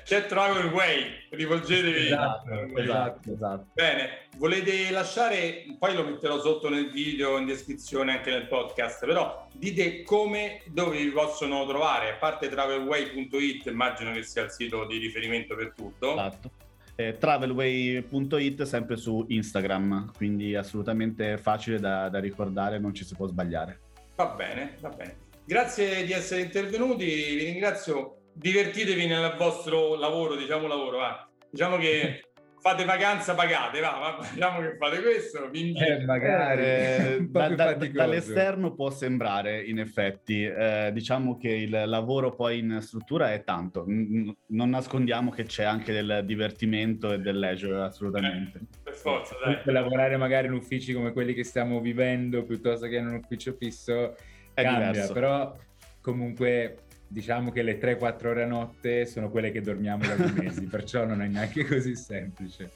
c'è 0.03 0.25
Travel 0.25 0.71
Way, 0.71 1.27
rivolgetevi. 1.29 2.05
Esatto, 2.07 2.77
esatto, 2.77 3.31
esatto. 3.31 3.67
Bene, 3.73 4.09
volete 4.37 4.89
lasciare, 4.91 5.65
poi 5.77 5.95
lo 5.95 6.03
metterò 6.03 6.39
sotto 6.39 6.69
nel 6.69 6.89
video, 6.89 7.37
in 7.37 7.45
descrizione 7.45 8.13
anche 8.13 8.31
nel 8.31 8.47
podcast, 8.47 9.05
però 9.05 9.47
dite 9.53 10.03
come, 10.03 10.61
dove 10.67 10.97
vi 10.97 11.09
possono 11.09 11.65
trovare, 11.67 12.09
a 12.11 12.15
parte 12.15 12.49
travelway.it, 12.49 13.67
immagino 13.67 14.11
che 14.11 14.23
sia 14.23 14.43
il 14.43 14.49
sito 14.49 14.85
di 14.85 14.97
riferimento 14.97 15.55
per 15.55 15.73
tutto. 15.75 16.13
Esatto. 16.13 16.51
Eh, 16.97 17.17
travelway.it 17.17 18.63
sempre 18.63 18.95
su 18.95 19.25
Instagram, 19.27 20.13
quindi 20.15 20.55
assolutamente 20.55 21.37
facile 21.37 21.77
da, 21.77 22.09
da 22.09 22.19
ricordare, 22.19 22.79
non 22.79 22.93
ci 22.93 23.03
si 23.03 23.15
può 23.15 23.27
sbagliare. 23.27 23.79
Va 24.15 24.27
bene, 24.27 24.77
va 24.79 24.89
bene. 24.89 25.17
Grazie 25.45 26.05
di 26.05 26.13
essere 26.13 26.41
intervenuti, 26.41 27.05
vi 27.05 27.43
ringrazio 27.43 28.21
divertitevi 28.35 29.07
nel 29.07 29.33
vostro 29.37 29.95
lavoro, 29.95 30.35
diciamo 30.35 30.67
lavoro, 30.67 30.97
va. 30.97 31.27
Diciamo 31.49 31.77
che 31.77 32.21
fate 32.65 32.83
vacanza 32.83 33.35
pagate, 33.35 33.79
va, 33.79 34.17
va, 34.17 34.27
diciamo 34.33 34.59
che 34.59 34.75
fate 34.77 34.99
questo, 34.99 35.49
vi 35.51 35.71
eh, 35.73 36.03
magari 36.03 36.61
eh, 36.63 37.17
da, 37.29 37.49
da, 37.49 37.73
dall'esterno 37.75 38.73
può 38.73 38.89
sembrare 38.89 39.61
in 39.61 39.77
effetti, 39.77 40.43
eh, 40.43 40.89
diciamo 40.91 41.37
che 41.37 41.49
il 41.49 41.83
lavoro 41.85 42.33
poi 42.33 42.57
in 42.57 42.79
struttura 42.81 43.31
è 43.31 43.43
tanto, 43.43 43.85
N- 43.87 44.35
non 44.47 44.69
nascondiamo 44.71 45.29
che 45.29 45.43
c'è 45.43 45.63
anche 45.63 45.93
del 45.93 46.23
divertimento 46.25 47.13
e 47.13 47.19
del 47.19 47.37
leisure 47.37 47.83
assolutamente. 47.83 48.57
Eh, 48.57 48.77
per 48.81 48.95
forza, 48.95 49.35
dai. 49.45 49.59
Per 49.63 49.71
lavorare 49.71 50.17
magari 50.17 50.47
in 50.47 50.53
uffici 50.53 50.91
come 50.91 51.13
quelli 51.13 51.35
che 51.35 51.43
stiamo 51.43 51.79
vivendo 51.79 52.43
piuttosto 52.45 52.87
che 52.87 52.95
in 52.95 53.05
un 53.05 53.15
ufficio 53.17 53.55
fisso 53.59 54.15
è 54.55 54.63
cambia, 54.63 54.89
diverso. 54.89 55.13
però 55.13 55.55
comunque 56.01 56.84
diciamo 57.07 57.51
che 57.51 57.61
le 57.61 57.79
3-4 57.79 58.27
ore 58.27 58.43
a 58.43 58.47
notte 58.47 59.05
sono 59.05 59.29
quelle 59.29 59.51
che 59.51 59.61
dormiamo 59.61 60.05
da 60.05 60.15
due 60.15 60.31
mesi, 60.31 60.65
perciò 60.67 61.05
non 61.05 61.21
è 61.21 61.27
neanche 61.27 61.65
così 61.65 61.95
semplice. 61.95 62.71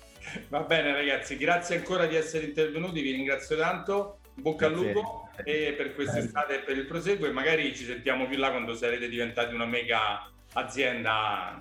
Va 0.50 0.62
bene 0.62 0.92
ragazzi, 0.92 1.38
grazie 1.38 1.78
ancora 1.78 2.06
di 2.06 2.16
essere 2.16 2.46
intervenuti, 2.46 3.02
vi 3.02 3.12
ringrazio 3.12 3.58
tanto, 3.58 4.20
bocca 4.36 4.68
al 4.68 4.74
lupo 4.74 5.30
e 5.44 5.74
per 5.76 5.94
quest'estate 5.94 6.56
e 6.56 6.60
per 6.60 6.78
il 6.78 6.86
proseguo 6.86 7.28
e 7.28 7.32
magari 7.32 7.76
ci 7.76 7.86
sentiamo 7.86 8.28
più 8.28 8.38
là 8.38 8.52
quando 8.52 8.76
sarete 8.76 9.08
diventati 9.10 9.54
una 9.54 9.66
mega 9.66 10.32
azienda 10.54 11.58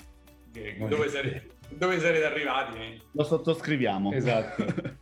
dove 0.88 1.09
sarete, 1.09 1.46
dove 1.68 1.98
sarete 1.98 2.24
arrivati. 2.24 3.02
Lo 3.12 3.24
sottoscriviamo. 3.24 4.12
Esatto. 4.12 4.64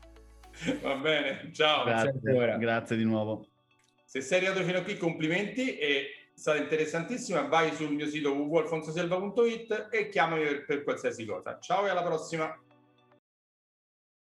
Va 0.80 0.94
bene, 0.94 1.50
ciao. 1.52 1.84
Grazie, 1.84 2.56
grazie 2.58 2.96
di 2.96 3.04
nuovo. 3.04 3.46
Se 4.04 4.20
sei 4.20 4.38
arrivato 4.38 4.64
fino 4.64 4.78
a 4.78 4.82
qui, 4.82 4.96
complimenti 4.96 5.76
e 5.76 6.25
è 6.36 6.38
stata 6.38 6.58
interessantissima. 6.58 7.48
Vai 7.48 7.74
sul 7.74 7.92
mio 7.92 8.06
sito 8.06 8.30
www.alfonsoselva.it 8.30 9.88
e 9.90 10.10
chiamami 10.10 10.44
per, 10.44 10.64
per 10.66 10.84
qualsiasi 10.84 11.24
cosa. 11.24 11.58
Ciao 11.58 11.86
e 11.86 11.88
alla 11.88 12.02
prossima. 12.02 12.54